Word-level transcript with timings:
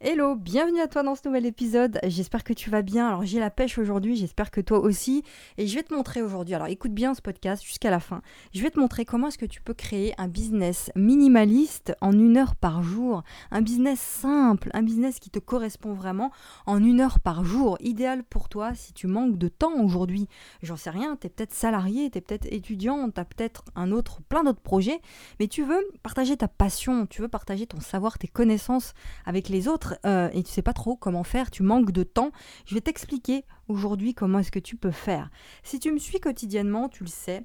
Hello, 0.00 0.34
bienvenue 0.34 0.80
à 0.80 0.88
toi 0.88 1.04
dans 1.04 1.14
ce 1.14 1.20
nouvel 1.26 1.46
épisode. 1.46 2.00
J'espère 2.02 2.42
que 2.42 2.52
tu 2.52 2.70
vas 2.70 2.82
bien. 2.82 3.06
Alors 3.06 3.24
j'ai 3.24 3.38
la 3.38 3.50
pêche 3.50 3.78
aujourd'hui, 3.78 4.16
j'espère 4.16 4.50
que 4.50 4.60
toi 4.60 4.80
aussi. 4.80 5.22
Et 5.58 5.68
je 5.68 5.76
vais 5.76 5.84
te 5.84 5.94
montrer 5.94 6.22
aujourd'hui, 6.22 6.56
alors 6.56 6.66
écoute 6.66 6.90
bien 6.92 7.14
ce 7.14 7.22
podcast 7.22 7.62
jusqu'à 7.62 7.88
la 7.88 8.00
fin. 8.00 8.20
Je 8.52 8.62
vais 8.62 8.70
te 8.70 8.80
montrer 8.80 9.04
comment 9.04 9.28
est-ce 9.28 9.38
que 9.38 9.46
tu 9.46 9.62
peux 9.62 9.74
créer 9.74 10.12
un 10.18 10.26
business 10.26 10.90
minimaliste 10.96 11.94
en 12.00 12.10
une 12.10 12.36
heure 12.36 12.56
par 12.56 12.82
jour. 12.82 13.22
Un 13.52 13.62
business 13.62 14.00
simple, 14.00 14.70
un 14.74 14.82
business 14.82 15.20
qui 15.20 15.30
te 15.30 15.38
correspond 15.38 15.92
vraiment 15.92 16.32
en 16.66 16.82
une 16.82 17.00
heure 17.00 17.20
par 17.20 17.44
jour. 17.44 17.78
Idéal 17.78 18.24
pour 18.24 18.48
toi 18.48 18.74
si 18.74 18.92
tu 18.92 19.06
manques 19.06 19.38
de 19.38 19.46
temps 19.46 19.80
aujourd'hui. 19.80 20.26
J'en 20.64 20.76
sais 20.76 20.90
rien, 20.90 21.16
tu 21.16 21.28
es 21.28 21.30
peut-être 21.30 21.54
salarié, 21.54 22.10
tu 22.10 22.18
es 22.18 22.20
peut-être 22.22 22.52
étudiant, 22.52 23.08
tu 23.08 23.20
as 23.20 23.24
peut-être 23.24 23.62
un 23.76 23.92
autre, 23.92 24.20
plein 24.28 24.42
d'autres 24.42 24.60
projets. 24.60 25.00
Mais 25.38 25.46
tu 25.46 25.62
veux 25.62 25.86
partager 26.02 26.36
ta 26.36 26.48
passion, 26.48 27.06
tu 27.06 27.22
veux 27.22 27.28
partager 27.28 27.68
ton 27.68 27.78
savoir, 27.78 28.18
tes 28.18 28.26
connaissances 28.26 28.92
avec 29.26 29.48
les 29.48 29.68
autres 29.68 29.75
euh, 30.04 30.28
et 30.32 30.42
tu 30.42 30.50
sais 30.50 30.62
pas 30.62 30.72
trop 30.72 30.96
comment 30.96 31.24
faire, 31.24 31.50
tu 31.50 31.62
manques 31.62 31.92
de 31.92 32.02
temps, 32.02 32.30
je 32.66 32.74
vais 32.74 32.80
t'expliquer 32.80 33.44
aujourd'hui 33.68 34.14
comment 34.14 34.38
est-ce 34.40 34.52
que 34.52 34.58
tu 34.58 34.76
peux 34.76 34.90
faire. 34.90 35.30
Si 35.62 35.78
tu 35.78 35.92
me 35.92 35.98
suis 35.98 36.20
quotidiennement, 36.20 36.88
tu 36.88 37.04
le 37.04 37.08
sais, 37.08 37.44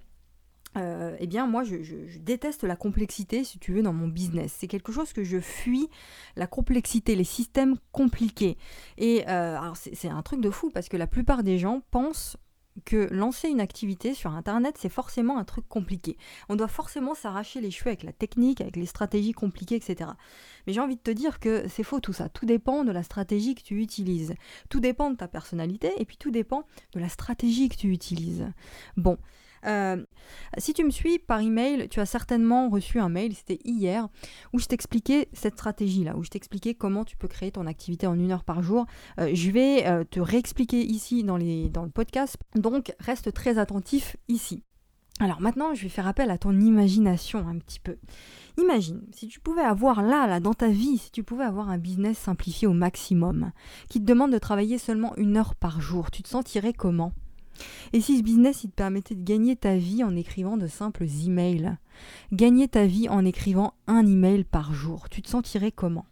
euh, 0.77 1.17
eh 1.19 1.27
bien 1.27 1.47
moi 1.47 1.65
je, 1.65 1.75
déteste 2.19 2.63
la 2.63 2.77
complexité 2.77 3.43
si 3.43 3.59
tu 3.59 3.73
veux 3.73 3.83
dans 3.83 3.93
mon 3.93 4.07
business. 4.07 4.55
C'est 4.57 4.67
quelque 4.67 4.91
chose 4.91 5.11
que 5.13 5.23
je 5.23 5.39
fuis, 5.39 5.89
la 6.35 6.47
complexité, 6.47 7.15
les 7.15 7.25
systèmes 7.25 7.75
compliqués. 7.91 8.57
Et 8.97 9.23
euh, 9.27 9.57
c'est 9.73 10.09
un 10.09 10.21
truc 10.21 10.41
de 10.41 10.49
fou 10.49 10.69
parce 10.73 10.87
que 10.87 10.97
la 10.97 11.07
plupart 11.07 11.43
des 11.43 11.57
gens 11.57 11.81
pensent 11.91 12.37
que 12.85 13.07
lancer 13.11 13.49
une 13.49 13.61
activité 13.61 14.13
sur 14.13 14.31
Internet, 14.31 14.75
c'est 14.79 14.89
forcément 14.89 15.37
un 15.37 15.43
truc 15.43 15.67
compliqué. 15.67 16.17
On 16.49 16.55
doit 16.55 16.67
forcément 16.67 17.13
s'arracher 17.13 17.61
les 17.61 17.71
cheveux 17.71 17.89
avec 17.89 18.03
la 18.03 18.13
technique, 18.13 18.61
avec 18.61 18.75
les 18.75 18.85
stratégies 18.85 19.33
compliquées, 19.33 19.75
etc. 19.75 20.11
Mais 20.65 20.73
j'ai 20.73 20.79
envie 20.79 20.95
de 20.95 21.01
te 21.01 21.11
dire 21.11 21.39
que 21.39 21.67
c'est 21.67 21.83
faux 21.83 21.99
tout 21.99 22.13
ça. 22.13 22.29
Tout 22.29 22.45
dépend 22.45 22.83
de 22.83 22.91
la 22.91 23.03
stratégie 23.03 23.55
que 23.55 23.61
tu 23.61 23.81
utilises. 23.81 24.33
Tout 24.69 24.79
dépend 24.79 25.11
de 25.11 25.15
ta 25.15 25.27
personnalité 25.27 25.91
et 25.97 26.05
puis 26.05 26.17
tout 26.17 26.31
dépend 26.31 26.65
de 26.93 26.99
la 26.99 27.09
stratégie 27.09 27.69
que 27.69 27.75
tu 27.75 27.91
utilises. 27.91 28.47
Bon, 28.97 29.17
euh, 29.65 30.03
si 30.57 30.73
tu 30.73 30.83
me 30.83 30.89
suis 30.89 31.19
par 31.19 31.41
email, 31.41 31.87
tu 31.89 31.99
as 31.99 32.05
certainement 32.05 32.69
reçu 32.69 32.99
un 32.99 33.09
mail, 33.09 33.35
c'était 33.35 33.59
hier, 33.63 34.07
où 34.53 34.59
je 34.59 34.65
t'expliquais 34.65 35.29
cette 35.33 35.53
stratégie-là, 35.53 36.15
où 36.17 36.23
je 36.23 36.29
t'expliquais 36.29 36.73
comment 36.73 37.05
tu 37.05 37.17
peux 37.17 37.27
créer 37.27 37.51
ton 37.51 37.67
activité 37.67 38.07
en 38.07 38.15
une 38.15 38.31
heure 38.31 38.43
par 38.43 38.61
jour. 38.61 38.85
Euh, 39.19 39.31
je 39.33 39.51
vais 39.51 39.87
euh, 39.87 40.03
te 40.03 40.19
réexpliquer 40.19 40.81
ici 40.83 41.23
dans, 41.23 41.37
les, 41.37 41.69
dans 41.69 41.83
le 41.83 41.89
podcast, 41.89 42.37
donc 42.55 42.93
reste 42.99 43.33
très 43.33 43.57
attentif 43.57 44.17
ici. 44.27 44.63
Alors 45.19 45.39
maintenant, 45.39 45.75
je 45.75 45.83
vais 45.83 45.89
faire 45.89 46.07
appel 46.07 46.31
à 46.31 46.39
ton 46.39 46.59
imagination 46.59 47.47
un 47.47 47.59
petit 47.59 47.79
peu. 47.79 47.97
Imagine, 48.57 49.03
si 49.11 49.27
tu 49.27 49.39
pouvais 49.39 49.61
avoir 49.61 50.01
là, 50.01 50.25
là, 50.25 50.39
dans 50.39 50.55
ta 50.55 50.69
vie, 50.69 50.97
si 50.97 51.11
tu 51.11 51.23
pouvais 51.23 51.43
avoir 51.43 51.69
un 51.69 51.77
business 51.77 52.17
simplifié 52.17 52.67
au 52.67 52.73
maximum, 52.73 53.51
qui 53.87 53.99
te 53.99 54.05
demande 54.05 54.31
de 54.31 54.39
travailler 54.39 54.79
seulement 54.79 55.15
une 55.17 55.37
heure 55.37 55.53
par 55.53 55.79
jour, 55.79 56.09
tu 56.09 56.23
te 56.23 56.27
sentirais 56.27 56.73
comment? 56.73 57.13
Et 57.93 58.01
si 58.01 58.17
ce 58.17 58.23
business, 58.23 58.63
il 58.63 58.69
te 58.69 58.75
permettait 58.75 59.15
de 59.15 59.23
gagner 59.23 59.55
ta 59.55 59.75
vie 59.75 60.03
en 60.03 60.15
écrivant 60.15 60.57
de 60.57 60.67
simples 60.67 61.05
emails? 61.25 61.77
Gagner 62.31 62.67
ta 62.67 62.85
vie 62.85 63.09
en 63.09 63.25
écrivant 63.25 63.73
un 63.87 64.05
email 64.05 64.43
par 64.43 64.73
jour, 64.73 65.09
tu 65.09 65.21
te 65.21 65.29
sentirais 65.29 65.71
comment? 65.71 66.05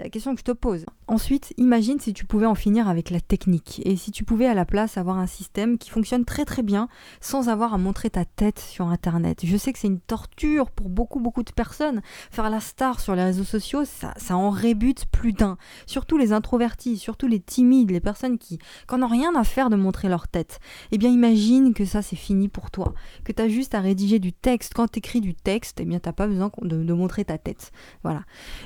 C'est 0.00 0.04
la 0.04 0.10
question 0.10 0.34
que 0.34 0.40
je 0.40 0.44
te 0.44 0.52
pose. 0.52 0.86
Ensuite, 1.10 1.54
imagine 1.56 1.98
si 1.98 2.12
tu 2.12 2.24
pouvais 2.24 2.46
en 2.46 2.54
finir 2.54 2.88
avec 2.88 3.10
la 3.10 3.20
technique 3.20 3.82
et 3.84 3.96
si 3.96 4.12
tu 4.12 4.22
pouvais 4.22 4.46
à 4.46 4.54
la 4.54 4.64
place 4.64 4.96
avoir 4.96 5.18
un 5.18 5.26
système 5.26 5.76
qui 5.76 5.90
fonctionne 5.90 6.24
très 6.24 6.44
très 6.44 6.62
bien 6.62 6.86
sans 7.20 7.48
avoir 7.48 7.74
à 7.74 7.78
montrer 7.78 8.10
ta 8.10 8.24
tête 8.24 8.60
sur 8.60 8.86
Internet. 8.86 9.40
Je 9.42 9.56
sais 9.56 9.72
que 9.72 9.80
c'est 9.80 9.88
une 9.88 9.98
torture 9.98 10.70
pour 10.70 10.88
beaucoup 10.88 11.18
beaucoup 11.18 11.42
de 11.42 11.50
personnes. 11.50 12.00
Faire 12.30 12.48
la 12.48 12.60
star 12.60 13.00
sur 13.00 13.16
les 13.16 13.24
réseaux 13.24 13.42
sociaux, 13.42 13.84
ça, 13.84 14.14
ça 14.18 14.36
en 14.36 14.50
rébute 14.50 15.06
plus 15.06 15.32
d'un. 15.32 15.56
Surtout 15.84 16.16
les 16.16 16.32
introvertis, 16.32 16.96
surtout 16.96 17.26
les 17.26 17.40
timides, 17.40 17.90
les 17.90 17.98
personnes 17.98 18.38
qui 18.38 18.60
n'ont 18.92 19.08
rien 19.08 19.34
à 19.34 19.42
faire 19.42 19.68
de 19.68 19.74
montrer 19.74 20.08
leur 20.08 20.28
tête. 20.28 20.60
Eh 20.92 20.98
bien 20.98 21.10
imagine 21.10 21.74
que 21.74 21.84
ça 21.84 22.02
c'est 22.02 22.14
fini 22.14 22.46
pour 22.46 22.70
toi, 22.70 22.94
que 23.24 23.32
tu 23.32 23.42
as 23.42 23.48
juste 23.48 23.74
à 23.74 23.80
rédiger 23.80 24.20
du 24.20 24.32
texte. 24.32 24.74
Quand 24.76 24.86
tu 24.86 25.00
écris 25.00 25.20
du 25.20 25.34
texte, 25.34 25.80
eh 25.80 25.84
bien 25.84 25.98
t'as 25.98 26.12
pas 26.12 26.28
besoin 26.28 26.52
de, 26.62 26.92
montrer 26.92 27.24
ta 27.24 27.36
tête. 27.36 27.72
Voilà. 28.04 28.22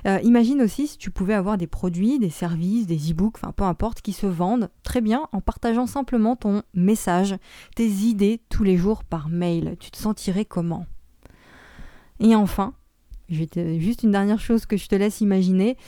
Euh, 0.07 0.19
imagine 0.25 0.61
aussi 0.61 0.89
si 0.89 0.99
tu 0.99 1.11
pouvais 1.11 1.33
avoir 1.33 1.57
des 1.57 1.67
produits, 1.67 2.19
des 2.19 2.34
services, 2.35 2.87
des 2.87 3.13
e-books, 3.13 3.37
enfin 3.37 3.53
peu 3.53 3.65
importe, 3.65 4.03
qui 4.03 4.13
se 4.13 4.27
vendent 4.27 4.71
très 4.83 5.01
bien 5.01 5.29
en 5.33 5.41
partageant 5.41 5.87
simplement 5.87 6.37
ton 6.37 6.63
message, 6.75 7.37
tes 7.75 7.89
idées 7.89 8.41
tous 8.51 8.65
les 8.65 8.77
jours 8.77 9.05
par 9.05 9.29
mail. 9.29 9.77
Tu 9.81 9.91
te 9.91 9.97
sentirais 9.97 10.45
comment? 10.45 10.87
Et 12.21 12.35
enfin, 12.35 12.75
Juste 13.31 14.03
une 14.03 14.11
dernière 14.11 14.39
chose 14.39 14.67
que 14.67 14.77
je 14.77 14.87
te 14.87 14.95
laisse 14.95 15.21
imaginer. 15.23 15.79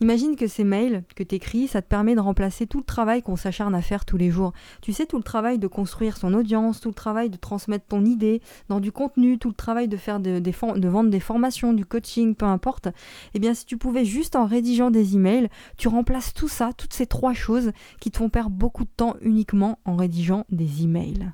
Imagine 0.00 0.36
que 0.36 0.46
ces 0.46 0.64
mails 0.64 1.04
que 1.16 1.22
tu 1.22 1.36
écris, 1.36 1.66
ça 1.66 1.80
te 1.80 1.88
permet 1.88 2.14
de 2.14 2.20
remplacer 2.20 2.66
tout 2.66 2.78
le 2.78 2.84
travail 2.84 3.22
qu'on 3.22 3.36
s'acharne 3.36 3.74
à 3.74 3.80
faire 3.80 4.04
tous 4.04 4.18
les 4.18 4.30
jours. 4.30 4.52
Tu 4.82 4.92
sais, 4.92 5.06
tout 5.06 5.16
le 5.16 5.22
travail 5.22 5.58
de 5.58 5.66
construire 5.66 6.16
son 6.16 6.34
audience, 6.34 6.80
tout 6.80 6.90
le 6.90 6.94
travail 6.94 7.30
de 7.30 7.36
transmettre 7.36 7.86
ton 7.86 8.04
idée 8.04 8.42
dans 8.68 8.80
du 8.80 8.92
contenu, 8.92 9.38
tout 9.38 9.48
le 9.48 9.54
travail 9.54 9.88
de 9.88 9.96
faire 9.96 10.20
de, 10.20 10.38
de 10.38 10.88
vendre 10.88 11.10
des 11.10 11.20
formations, 11.20 11.72
du 11.72 11.86
coaching, 11.86 12.34
peu 12.34 12.46
importe. 12.46 12.88
Eh 13.32 13.38
bien, 13.38 13.54
si 13.54 13.64
tu 13.64 13.78
pouvais 13.78 14.04
juste 14.04 14.36
en 14.36 14.44
rédigeant 14.44 14.90
des 14.90 15.14
emails, 15.14 15.48
tu 15.78 15.88
remplaces 15.88 16.34
tout 16.34 16.48
ça, 16.48 16.72
toutes 16.76 16.92
ces 16.92 17.06
trois 17.06 17.32
choses 17.32 17.72
qui 18.00 18.10
te 18.10 18.18
font 18.18 18.28
perdre 18.28 18.50
beaucoup 18.50 18.84
de 18.84 18.90
temps 18.94 19.16
uniquement 19.22 19.78
en 19.84 19.96
rédigeant 19.96 20.44
des 20.50 20.82
emails. 20.82 21.32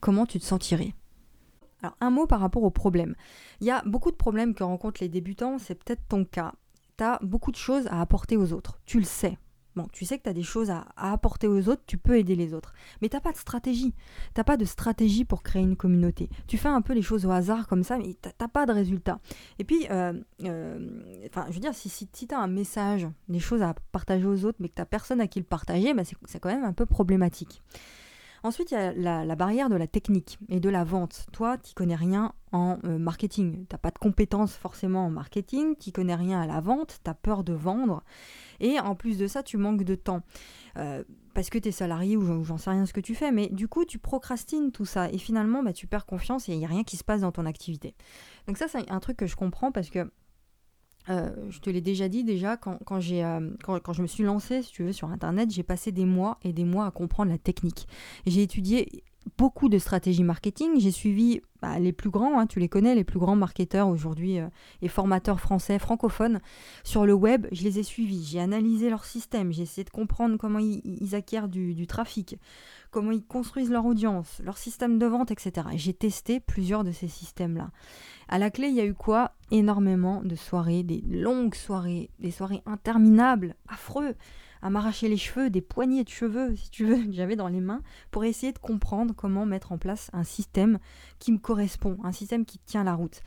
Comment 0.00 0.26
tu 0.26 0.40
te 0.40 0.44
sentirais? 0.44 0.94
Alors 1.84 1.96
un 2.00 2.10
mot 2.10 2.26
par 2.26 2.40
rapport 2.40 2.62
aux 2.62 2.70
problèmes. 2.70 3.14
Il 3.60 3.66
y 3.66 3.70
a 3.70 3.82
beaucoup 3.84 4.10
de 4.10 4.16
problèmes 4.16 4.54
que 4.54 4.64
rencontrent 4.64 5.02
les 5.02 5.08
débutants, 5.08 5.58
c'est 5.58 5.74
peut-être 5.74 6.02
ton 6.08 6.24
cas. 6.24 6.52
Tu 6.96 7.04
as 7.04 7.18
beaucoup 7.22 7.50
de 7.50 7.56
choses 7.56 7.86
à 7.88 8.00
apporter 8.00 8.36
aux 8.36 8.52
autres, 8.52 8.78
tu 8.86 8.98
le 8.98 9.04
sais. 9.04 9.38
Bon, 9.76 9.88
tu 9.92 10.04
sais 10.04 10.18
que 10.18 10.22
tu 10.22 10.28
as 10.28 10.34
des 10.34 10.44
choses 10.44 10.70
à, 10.70 10.86
apporter 10.96 11.48
aux 11.48 11.68
autres, 11.68 11.82
tu 11.86 11.98
peux 11.98 12.16
aider 12.16 12.36
les 12.36 12.54
autres. 12.54 12.72
Mais 13.02 13.08
tu 13.08 13.18
pas 13.20 13.32
de 13.32 13.36
stratégie. 13.36 13.92
Tu 14.34 14.44
pas 14.44 14.56
de 14.56 14.64
stratégie 14.64 15.24
pour 15.24 15.42
créer 15.42 15.62
une 15.62 15.76
communauté. 15.76 16.30
Tu 16.46 16.58
fais 16.58 16.68
un 16.68 16.80
peu 16.80 16.92
les 16.92 17.02
choses 17.02 17.26
au 17.26 17.30
hasard 17.30 17.66
comme 17.66 17.82
ça, 17.82 17.98
mais 17.98 18.14
tu 18.22 18.28
n'as 18.40 18.48
pas 18.48 18.66
de 18.66 18.72
résultat. 18.72 19.18
Et 19.58 19.64
puis, 19.64 19.88
euh, 19.90 20.12
euh, 20.44 21.26
enfin, 21.26 21.46
je 21.48 21.54
veux 21.54 21.60
dire, 21.60 21.74
si, 21.74 22.06
tu 22.06 22.32
as 22.32 22.38
un 22.38 22.46
message, 22.46 23.08
des 23.28 23.40
choses 23.40 23.62
à 23.62 23.74
partager 23.90 24.26
aux 24.26 24.44
autres, 24.44 24.58
mais 24.60 24.68
que 24.68 24.80
tu 24.80 24.86
personne 24.86 25.20
à 25.20 25.26
qui 25.26 25.40
le 25.40 25.44
partager, 25.44 25.92
bah 25.92 26.02
c'est 26.04 26.38
quand 26.38 26.50
même 26.50 26.64
un 26.64 26.72
peu 26.72 26.86
problématique. 26.86 27.60
Ensuite, 28.44 28.72
il 28.72 28.74
y 28.74 28.76
a 28.76 29.24
la, 29.24 29.36
barrière 29.36 29.70
de 29.70 29.74
la 29.74 29.86
technique 29.86 30.38
et 30.50 30.60
de 30.60 30.68
la 30.68 30.84
vente. 30.84 31.24
Toi, 31.32 31.56
tu 31.56 31.72
connais 31.72 31.94
rien 31.94 32.34
en 32.52 32.78
euh, 32.84 32.98
marketing. 32.98 33.64
Tu 33.66 33.66
n'as 33.72 33.78
pas 33.78 33.90
de 33.90 33.98
compétences 33.98 34.54
forcément 34.54 35.06
en 35.06 35.10
marketing, 35.10 35.76
tu 35.80 35.92
connais 35.92 36.14
rien 36.14 36.42
à 36.42 36.46
la 36.46 36.60
vente, 36.60 37.00
tu 37.02 37.10
as 37.10 37.14
peur 37.14 37.42
de 37.42 37.54
vendre. 37.54 38.04
Et 38.60 38.78
en 38.78 38.96
plus 38.96 39.16
de 39.16 39.26
ça, 39.28 39.42
tu 39.42 39.56
manques 39.56 39.84
de 39.84 39.94
temps. 39.94 40.20
Euh, 40.76 41.02
parce 41.32 41.48
que 41.48 41.56
tu 41.56 41.70
es 41.70 41.72
salarié 41.72 42.18
ou 42.18 42.44
j'en 42.44 42.58
sais 42.58 42.68
rien 42.68 42.84
ce 42.84 42.92
que 42.92 43.00
tu 43.00 43.14
fais, 43.14 43.32
mais 43.32 43.48
du 43.48 43.66
coup, 43.66 43.86
tu 43.86 43.98
procrastines 43.98 44.72
tout 44.72 44.84
ça. 44.84 45.08
Et 45.10 45.16
finalement, 45.16 45.62
bah, 45.62 45.72
tu 45.72 45.86
perds 45.86 46.04
confiance 46.04 46.46
et 46.50 46.52
il 46.52 46.58
n'y 46.58 46.66
a 46.66 46.68
rien 46.68 46.84
qui 46.84 46.98
se 46.98 47.04
passe 47.04 47.22
dans 47.22 47.32
ton 47.32 47.46
activité. 47.46 47.94
Donc 48.46 48.58
ça, 48.58 48.68
c'est 48.68 48.90
un 48.90 49.00
truc 49.00 49.16
que 49.16 49.26
je 49.26 49.36
comprends 49.36 49.72
parce 49.72 49.88
que 49.88 50.10
euh, 51.10 51.30
je 51.50 51.58
te 51.60 51.70
l'ai 51.70 51.80
déjà 51.80 52.08
dit 52.08 52.24
déjà, 52.24 52.56
quand, 52.56 52.78
quand 52.84 53.00
euh, 53.10 53.50
quand, 53.62 53.92
je 53.92 54.02
me 54.02 54.06
suis 54.06 54.24
lancée, 54.24 54.62
si 54.62 54.72
tu 54.72 54.84
veux, 54.84 54.92
sur 54.92 55.10
Internet, 55.10 55.50
j'ai 55.50 55.62
passé 55.62 55.92
des 55.92 56.04
mois 56.04 56.38
et 56.42 56.52
des 56.52 56.64
mois 56.64 56.86
à 56.86 56.90
comprendre 56.90 57.30
la 57.30 57.38
technique. 57.38 57.86
J'ai 58.26 58.42
étudié 58.42 59.04
beaucoup 59.38 59.68
de 59.68 59.78
stratégies 59.78 60.22
marketing, 60.22 60.78
j'ai 60.78 60.90
suivi 60.90 61.40
bah, 61.62 61.78
les 61.78 61.92
plus 61.92 62.10
grands, 62.10 62.38
hein, 62.38 62.46
tu 62.46 62.60
les 62.60 62.68
connais, 62.68 62.94
les 62.94 63.04
plus 63.04 63.18
grands 63.18 63.36
marketeurs 63.36 63.88
aujourd'hui 63.88 64.38
euh, 64.38 64.48
et 64.82 64.88
formateurs 64.88 65.40
français, 65.40 65.78
francophones, 65.78 66.40
sur 66.82 67.06
le 67.06 67.14
web, 67.14 67.46
je 67.52 67.62
les 67.62 67.78
ai 67.78 67.82
suivis, 67.82 68.24
j'ai 68.24 68.40
analysé 68.40 68.90
leur 68.90 69.04
système, 69.04 69.52
j'ai 69.52 69.62
essayé 69.62 69.84
de 69.84 69.90
comprendre 69.90 70.36
comment 70.36 70.58
ils, 70.58 71.14
acquièrent 71.14 71.48
du, 71.48 71.74
du, 71.74 71.86
trafic, 71.86 72.38
comment 72.90 73.12
ils 73.12 73.24
construisent 73.24 73.70
leur 73.70 73.86
audience, 73.86 74.40
leur 74.44 74.58
système 74.58 74.98
de 74.98 75.06
vente, 75.06 75.30
etc. 75.30 75.68
J'ai 75.74 75.94
testé 75.94 76.40
plusieurs 76.40 76.84
de 76.84 76.92
ces 76.92 77.08
systèmes-là. 77.08 77.70
À 78.28 78.38
la 78.38 78.50
clé, 78.50 78.68
il 78.68 78.74
y 78.74 78.80
a 78.80 78.86
eu 78.86 78.94
quoi? 78.94 79.32
Énormément 79.50 80.22
de 80.22 80.34
soirées, 80.34 80.82
des 80.82 81.02
longues 81.08 81.54
soirées, 81.54 82.10
des 82.18 82.30
soirées 82.30 82.62
interminables, 82.66 83.56
affreux, 83.68 84.14
à 84.64 84.70
m'arracher 84.70 85.08
les 85.08 85.16
cheveux, 85.16 85.50
des 85.50 85.60
poignées 85.60 86.02
de 86.02 86.08
cheveux, 86.08 86.56
si 86.56 86.70
tu 86.70 86.86
veux, 86.86 86.96
que 87.06 87.12
j'avais 87.12 87.36
dans 87.36 87.48
les 87.48 87.60
mains, 87.60 87.82
pour 88.10 88.24
essayer 88.24 88.52
de 88.52 88.58
comprendre 88.58 89.14
comment 89.14 89.46
mettre 89.46 89.70
en 89.70 89.78
place 89.78 90.10
un 90.12 90.24
système 90.24 90.78
qui 91.20 91.30
me 91.30 91.38
correspond, 91.38 91.98
un 92.02 92.12
système 92.12 92.44
qui 92.44 92.58
tient 92.58 92.82
la 92.82 92.94
route. 92.94 93.20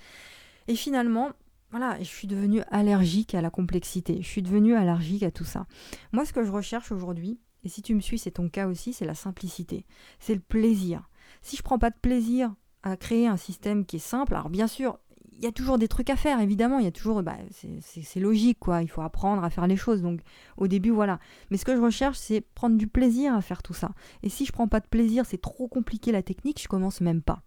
Et 0.67 0.75
finalement, 0.75 1.29
voilà, 1.71 1.97
je 1.99 2.05
suis 2.05 2.27
devenue 2.27 2.61
allergique 2.71 3.35
à 3.35 3.41
la 3.41 3.49
complexité, 3.49 4.17
je 4.21 4.27
suis 4.27 4.41
devenue 4.41 4.75
allergique 4.75 5.23
à 5.23 5.31
tout 5.31 5.45
ça. 5.45 5.67
Moi, 6.11 6.25
ce 6.25 6.33
que 6.33 6.43
je 6.43 6.51
recherche 6.51 6.91
aujourd'hui, 6.91 7.39
et 7.63 7.69
si 7.69 7.81
tu 7.81 7.93
me 7.93 8.01
suis, 8.01 8.17
c'est 8.17 8.31
ton 8.31 8.49
cas 8.49 8.67
aussi, 8.67 8.91
c'est 8.91 9.05
la 9.05 9.15
simplicité, 9.15 9.85
c'est 10.19 10.33
le 10.33 10.41
plaisir. 10.41 11.07
Si 11.43 11.55
je 11.55 11.61
prends 11.61 11.79
pas 11.79 11.91
de 11.91 11.99
plaisir 12.01 12.53
à 12.83 12.97
créer 12.97 13.27
un 13.27 13.37
système 13.37 13.85
qui 13.85 13.97
est 13.97 13.99
simple. 13.99 14.33
Alors 14.33 14.49
bien 14.49 14.67
sûr, 14.67 14.99
il 15.37 15.43
y 15.43 15.47
a 15.47 15.51
toujours 15.51 15.77
des 15.77 15.87
trucs 15.87 16.09
à 16.09 16.15
faire, 16.15 16.39
évidemment, 16.39 16.79
il 16.79 16.85
y 16.85 16.87
a 16.87 16.91
toujours, 16.91 17.21
bah, 17.21 17.37
c'est 17.51 18.19
logique, 18.19 18.57
quoi, 18.59 18.81
il 18.81 18.89
faut 18.89 19.01
apprendre 19.01 19.43
à 19.43 19.49
faire 19.49 19.67
les 19.67 19.77
choses, 19.77 20.01
donc 20.01 20.21
au 20.57 20.67
début, 20.67 20.89
voilà. 20.89 21.19
Mais 21.51 21.57
ce 21.57 21.65
que 21.65 21.75
je 21.75 21.81
recherche, 21.81 22.17
c'est 22.17 22.41
prendre 22.41 22.75
du 22.75 22.87
plaisir 22.87 23.35
à 23.35 23.41
faire 23.41 23.61
tout 23.61 23.73
ça. 23.73 23.91
Et 24.23 24.29
si 24.29 24.45
je 24.45 24.51
prends 24.51 24.67
pas 24.67 24.79
de 24.79 24.87
plaisir, 24.87 25.25
c'est 25.25 25.41
trop 25.41 25.67
compliqué 25.67 26.11
la 26.11 26.23
technique, 26.23 26.61
je 26.61 26.67
commence 26.67 27.01
même 27.01 27.21
pas. 27.21 27.43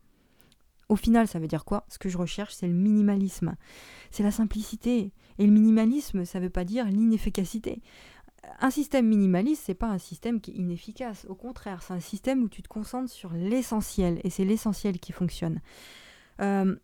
Au 0.88 0.96
final, 0.96 1.28
ça 1.28 1.38
veut 1.38 1.46
dire 1.46 1.64
quoi? 1.64 1.84
Ce 1.88 1.98
que 1.98 2.08
je 2.08 2.18
recherche, 2.18 2.54
c'est 2.54 2.66
le 2.66 2.74
minimalisme. 2.74 3.54
C'est 4.10 4.24
la 4.24 4.32
simplicité. 4.32 5.12
Et 5.38 5.46
le 5.46 5.52
minimalisme, 5.52 6.24
ça 6.24 6.40
veut 6.40 6.50
pas 6.50 6.64
dire 6.64 6.86
l'inefficacité. 6.86 7.80
Un 8.58 8.70
système 8.70 9.06
minimaliste, 9.06 9.62
c'est 9.66 9.74
pas 9.74 9.86
un 9.86 9.98
système 9.98 10.40
qui 10.40 10.50
est 10.50 10.54
inefficace. 10.54 11.26
Au 11.28 11.36
contraire, 11.36 11.82
c'est 11.82 11.92
un 11.92 12.00
système 12.00 12.42
où 12.42 12.48
tu 12.48 12.62
te 12.62 12.68
concentres 12.68 13.10
sur 13.10 13.32
l'essentiel. 13.32 14.20
Et 14.24 14.30
c'est 14.30 14.44
l'essentiel 14.44 14.98
qui 14.98 15.12
fonctionne. 15.12 15.60
Euh, 16.40 16.74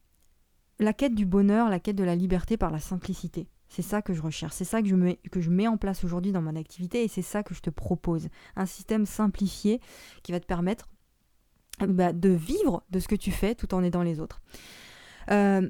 la 0.78 0.92
quête 0.92 1.14
du 1.14 1.26
bonheur, 1.26 1.68
la 1.70 1.80
quête 1.80 1.96
de 1.96 2.04
la 2.04 2.16
liberté 2.16 2.56
par 2.56 2.70
la 2.70 2.80
simplicité. 2.80 3.48
C'est 3.68 3.82
ça 3.82 4.00
que 4.00 4.14
je 4.14 4.22
recherche, 4.22 4.52
c'est 4.52 4.64
ça 4.64 4.80
que 4.80 4.88
je, 4.88 4.94
mets, 4.94 5.66
en 5.66 5.76
place 5.76 6.04
aujourd'hui 6.04 6.32
dans 6.32 6.42
mon 6.42 6.54
activité 6.54 7.02
et 7.02 7.08
c'est 7.08 7.22
ça 7.22 7.42
que 7.42 7.54
je 7.54 7.60
te 7.60 7.70
propose. 7.70 8.28
Un 8.54 8.66
système 8.66 9.06
simplifié 9.06 9.80
qui 10.22 10.32
va 10.32 10.40
te 10.40 10.46
permettre 10.46 10.88
bah, 11.80 12.12
de 12.12 12.28
vivre 12.28 12.84
de 12.90 13.00
ce 13.00 13.08
que 13.08 13.16
tu 13.16 13.32
fais 13.32 13.54
tout 13.54 13.74
en 13.74 13.82
aidant 13.82 14.02
les 14.02 14.20
autres. 14.20 14.40
Euh, 15.30 15.68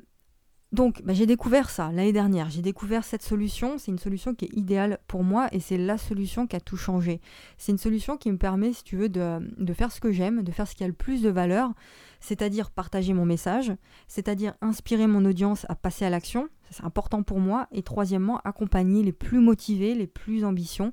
donc, 0.72 1.00
bah, 1.04 1.14
j'ai 1.14 1.26
découvert 1.26 1.70
ça 1.70 1.92
l'année 1.92 2.12
dernière. 2.12 2.50
J'ai 2.50 2.60
découvert 2.60 3.04
cette 3.04 3.22
solution. 3.22 3.78
C'est 3.78 3.92
une 3.92 3.98
solution 3.98 4.34
qui 4.34 4.46
est 4.46 4.56
idéale 4.56 4.98
pour 5.06 5.22
moi 5.22 5.48
et 5.52 5.60
c'est 5.60 5.78
la 5.78 5.96
solution 5.96 6.46
qui 6.48 6.56
a 6.56 6.60
tout 6.60 6.76
changé. 6.76 7.20
C'est 7.56 7.70
une 7.70 7.78
solution 7.78 8.16
qui 8.16 8.32
me 8.32 8.36
permet, 8.36 8.72
si 8.72 8.82
tu 8.82 8.96
veux, 8.96 9.08
de, 9.08 9.72
faire 9.74 9.92
ce 9.92 10.00
que 10.00 10.10
j'aime, 10.10 10.42
de 10.42 10.50
faire 10.50 10.66
ce 10.66 10.74
qui 10.74 10.82
a 10.82 10.88
le 10.88 10.92
plus 10.92 11.22
de 11.22 11.28
valeur, 11.28 11.72
c'est-à-dire 12.18 12.70
partager 12.72 13.12
mon 13.12 13.24
message, 13.24 13.72
c'est-à-dire 14.08 14.54
inspirer 14.60 15.06
mon 15.06 15.24
audience 15.24 15.66
à 15.68 15.76
passer 15.76 16.04
à 16.04 16.10
l'action. 16.10 16.48
C'est 16.70 16.84
important 16.84 17.22
pour 17.22 17.38
moi. 17.38 17.68
Et 17.70 17.84
troisièmement, 17.84 18.40
accompagner 18.44 19.04
les 19.04 19.12
plus 19.12 19.38
motivés, 19.38 19.94
les 19.94 20.08
plus 20.08 20.44
ambitions, 20.44 20.92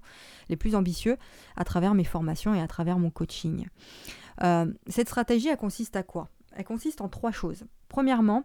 les 0.50 0.56
plus 0.56 0.76
ambitieux 0.76 1.18
à 1.56 1.64
travers 1.64 1.96
mes 1.96 2.04
formations 2.04 2.54
et 2.54 2.62
à 2.62 2.68
travers 2.68 3.00
mon 3.00 3.10
coaching. 3.10 3.66
Euh, 4.44 4.72
cette 4.86 5.08
stratégie, 5.08 5.48
elle 5.48 5.58
consiste 5.58 5.96
à 5.96 6.04
quoi? 6.04 6.30
Elle 6.56 6.66
consiste 6.66 7.02
en 7.02 7.10
trois 7.10 7.32
choses. 7.32 7.64
Premièrement, 7.90 8.44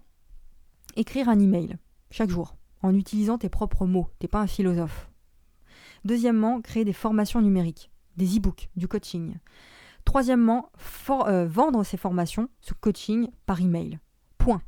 écrire 0.96 1.28
un 1.28 1.38
email 1.38 1.76
chaque 2.10 2.30
jour 2.30 2.56
en 2.82 2.94
utilisant 2.94 3.38
tes 3.38 3.48
propres 3.48 3.86
mots. 3.86 4.08
T'es 4.18 4.28
pas 4.28 4.40
un 4.40 4.46
philosophe. 4.46 5.10
Deuxièmement, 6.04 6.60
créer 6.60 6.84
des 6.84 6.92
formations 6.92 7.42
numériques, 7.42 7.90
des 8.16 8.36
e-books, 8.36 8.68
du 8.76 8.88
coaching. 8.88 9.34
Troisièmement, 10.04 10.70
euh, 11.10 11.46
vendre 11.46 11.84
ces 11.84 11.96
formations, 11.96 12.48
ce 12.60 12.72
coaching 12.74 13.28
par 13.46 13.60
email. 13.60 13.98
Point. 14.38 14.62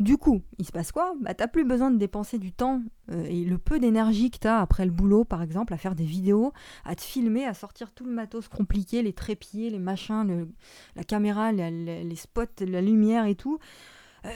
Du 0.00 0.16
coup, 0.16 0.42
il 0.58 0.64
se 0.64 0.72
passe 0.72 0.92
quoi? 0.92 1.14
Bah, 1.20 1.34
Tu 1.34 1.42
n'as 1.42 1.48
plus 1.48 1.64
besoin 1.64 1.90
de 1.90 1.98
dépenser 1.98 2.38
du 2.38 2.52
temps 2.52 2.82
euh, 3.10 3.24
et 3.24 3.44
le 3.44 3.58
peu 3.58 3.78
d'énergie 3.78 4.30
que 4.30 4.38
tu 4.38 4.48
as 4.48 4.58
après 4.58 4.84
le 4.84 4.90
boulot, 4.90 5.24
par 5.24 5.42
exemple, 5.42 5.72
à 5.74 5.76
faire 5.76 5.94
des 5.94 6.04
vidéos, 6.04 6.52
à 6.84 6.94
te 6.94 7.02
filmer, 7.02 7.44
à 7.44 7.54
sortir 7.54 7.92
tout 7.92 8.04
le 8.04 8.12
matos 8.12 8.48
compliqué, 8.48 9.02
les 9.02 9.12
trépieds, 9.12 9.70
les 9.70 9.78
machins, 9.78 10.48
la 10.96 11.04
caméra, 11.04 11.52
les 11.52 12.16
spots, 12.16 12.42
la 12.60 12.80
lumière 12.80 13.26
et 13.26 13.34
tout. 13.34 13.58
Euh, 14.26 14.30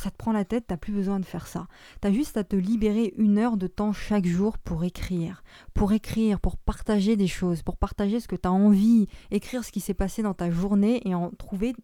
ça 0.00 0.10
te 0.10 0.16
prend 0.16 0.32
la 0.32 0.44
tête, 0.44 0.64
t'as 0.68 0.76
plus 0.76 0.92
besoin 0.92 1.20
de 1.20 1.26
faire 1.26 1.46
ça. 1.46 1.66
T'as 2.00 2.10
juste 2.10 2.36
à 2.36 2.44
te 2.44 2.56
libérer 2.56 3.12
une 3.18 3.38
heure 3.38 3.56
de 3.56 3.66
temps 3.66 3.92
chaque 3.92 4.26
jour 4.26 4.56
pour 4.58 4.84
écrire. 4.84 5.42
Pour 5.74 5.92
écrire, 5.92 6.40
pour 6.40 6.56
partager 6.56 7.16
des 7.16 7.26
choses, 7.26 7.62
pour 7.62 7.76
partager 7.76 8.20
ce 8.20 8.28
que 8.28 8.36
tu 8.36 8.48
as 8.48 8.52
envie, 8.52 9.08
écrire 9.30 9.64
ce 9.64 9.72
qui 9.72 9.80
s'est 9.80 9.94
passé 9.94 10.22
dans 10.22 10.34
ta 10.34 10.50
journée 10.50 11.06
et 11.06 11.14
en 11.14 11.30
trouver, 11.30 11.74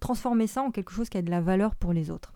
transformer 0.00 0.46
ça 0.46 0.62
en 0.62 0.70
quelque 0.70 0.92
chose 0.92 1.08
qui 1.08 1.18
a 1.18 1.22
de 1.22 1.30
la 1.30 1.40
valeur 1.40 1.74
pour 1.74 1.92
les 1.92 2.10
autres. 2.10 2.32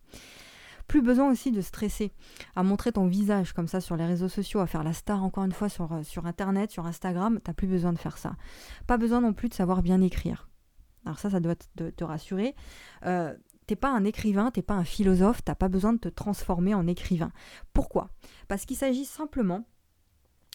Plus 0.89 1.03
besoin 1.03 1.31
aussi 1.31 1.53
de 1.53 1.61
stresser, 1.61 2.13
à 2.57 2.63
montrer 2.63 2.93
ton 2.93 3.07
visage 3.07 3.53
comme 3.53 3.69
ça 3.69 3.81
sur 3.81 3.97
les 3.97 4.07
réseaux 4.07 4.31
sociaux, 4.31 4.61
à 4.61 4.67
faire 4.67 4.83
la 4.83 4.95
star 4.95 5.23
encore 5.23 5.45
une 5.45 5.53
fois 5.53 5.69
sur, 5.69 5.93
euh, 5.93 6.03
Internet, 6.25 6.71
sur 6.71 6.87
Instagram, 6.87 7.41
t'as 7.45 7.53
plus 7.53 7.69
besoin 7.69 7.93
de 7.93 7.99
faire 7.99 8.17
ça. 8.17 8.33
Pas 8.87 8.97
besoin 8.97 9.21
non 9.21 9.35
plus 9.35 9.51
de 9.51 9.55
savoir 9.55 9.83
bien 9.83 10.01
écrire. 10.01 10.49
Alors 11.05 11.19
ça, 11.19 11.31
ça 11.31 11.41
doit 11.41 11.55
te, 11.55 11.91
te 11.91 12.05
rassurer. 12.05 12.55
Euh, 13.05 13.35
T'es 13.69 13.77
pas 13.77 13.91
un 13.91 14.05
écrivain, 14.05 14.51
t'es 14.51 14.63
pas 14.63 14.73
un 14.73 14.85
philosophe, 14.85 15.45
t'as 15.45 15.55
pas 15.55 15.69
besoin 15.69 15.93
de 15.93 15.99
te 15.99 16.09
transformer 16.09 16.73
en 16.73 16.87
écrivain. 16.87 17.31
Pourquoi? 17.75 18.09
Parce 18.49 18.65
qu'il 18.65 18.79
s'agit 18.79 19.05
simplement 19.05 19.67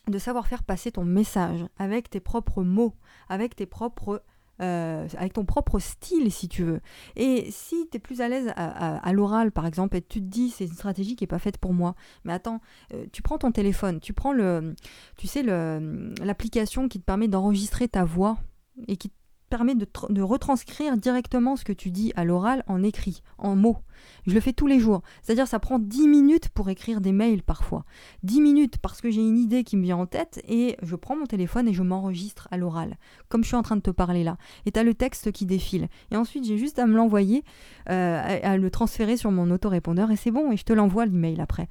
de 0.08 0.18
savoir 0.18 0.48
faire 0.48 0.64
passer 0.64 0.92
ton 0.92 1.06
message 1.06 1.64
avec 1.78 2.10
tes 2.10 2.20
propres 2.20 2.64
mots, 2.64 2.96
avec 3.30 3.56
tes 3.56 3.68
propres 3.68 4.24
euh, 4.62 5.08
avec 5.16 5.34
ton 5.34 5.46
propre 5.46 5.78
style 5.78 6.32
si 6.32 6.50
tu 6.50 6.64
veux. 6.64 6.82
Et 7.16 7.52
si 7.52 7.88
tu 7.92 7.98
es 7.98 8.00
plus 8.00 8.20
à 8.20 8.30
l'aise 8.30 8.52
à, 8.56 9.14
l'oral 9.14 9.52
par 9.52 9.68
exemple 9.68 9.96
et 9.96 10.02
tu 10.02 10.20
te 10.20 10.26
dis 10.26 10.50
c'est 10.50 10.66
une 10.66 10.74
stratégie 10.74 11.16
qui 11.16 11.24
n'est 11.24 11.28
pas 11.28 11.38
faite 11.38 11.60
pour 11.60 11.74
moi, 11.74 11.94
mais 12.24 12.34
attends, 12.34 12.62
euh, 12.96 13.06
tu 13.12 13.22
prends 13.22 13.38
ton 13.38 13.52
téléphone, 13.52 14.00
tu 14.00 14.14
prends 14.14 14.34
le, 14.34 14.74
tu 15.18 15.28
sais 15.28 15.44
l'application 15.44 16.88
qui 16.90 17.00
te 17.00 17.06
permet 17.06 17.28
d'enregistrer 17.28 17.88
ta 17.88 18.06
voix 18.06 18.40
et 18.88 18.98
qui 18.98 19.12
permet 19.54 19.76
de, 19.76 20.22
retranscrire 20.24 20.98
directement 20.98 21.56
ce 21.56 21.64
que 21.64 21.74
tu 21.74 21.92
dis 21.92 22.12
à 22.16 22.24
l'oral 22.24 22.64
en 22.66 22.82
écrit, 22.82 23.22
en 23.38 23.56
mots. 23.56 23.78
Je 24.26 24.34
le 24.34 24.40
fais 24.40 24.52
tous 24.52 24.66
les 24.66 24.80
jours. 24.80 25.04
C'est-à-dire 25.22 25.48
ça 25.48 25.60
prend 25.60 25.78
10 25.78 26.08
minutes 26.08 26.50
pour 26.50 26.70
écrire 26.70 27.02
des 27.02 27.12
mails 27.12 27.44
parfois. 27.44 27.86
10 28.24 28.42
minutes 28.42 28.78
parce 28.80 29.00
que 29.00 29.12
j'ai 29.12 29.22
une 29.22 29.38
idée 29.38 29.64
qui 29.64 29.78
me 29.78 29.84
vient 29.84 29.98
en 29.98 30.08
tête 30.08 30.42
et 30.48 30.76
je 30.82 30.96
prends 30.96 31.16
mon 31.16 31.28
téléphone 31.28 31.68
et 31.68 31.74
je 31.74 31.84
m'enregistre 31.84 32.48
à 32.50 32.58
l'oral, 32.58 32.98
comme 33.30 33.44
je 33.44 33.50
suis 33.50 33.56
en 33.56 33.62
train 33.62 33.76
de 33.76 33.82
te 33.82 33.92
parler 33.92 34.24
là. 34.24 34.38
Et 34.66 34.72
tu 34.72 34.80
as 34.80 34.84
le 34.84 34.96
texte 34.96 35.32
qui 35.32 35.46
défile. 35.46 35.88
Et 36.10 36.18
ensuite 36.18 36.46
j'ai 36.46 36.58
juste 36.58 36.80
à 36.80 36.88
me 36.88 36.96
l'envoyer, 36.96 37.44
euh, 37.92 38.40
à, 38.42 38.58
le 38.58 38.72
transférer 38.72 39.18
sur 39.18 39.30
mon 39.30 39.52
autorépondeur 39.52 40.10
et 40.10 40.16
c'est 40.16 40.32
bon 40.32 40.52
et 40.52 40.58
je 40.58 40.64
te 40.64 40.74
l'envoie 40.74 41.06
l'email 41.06 41.40
après. 41.40 41.68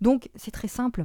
Donc 0.00 0.30
c'est 0.34 0.50
très 0.50 0.68
simple. 0.68 1.04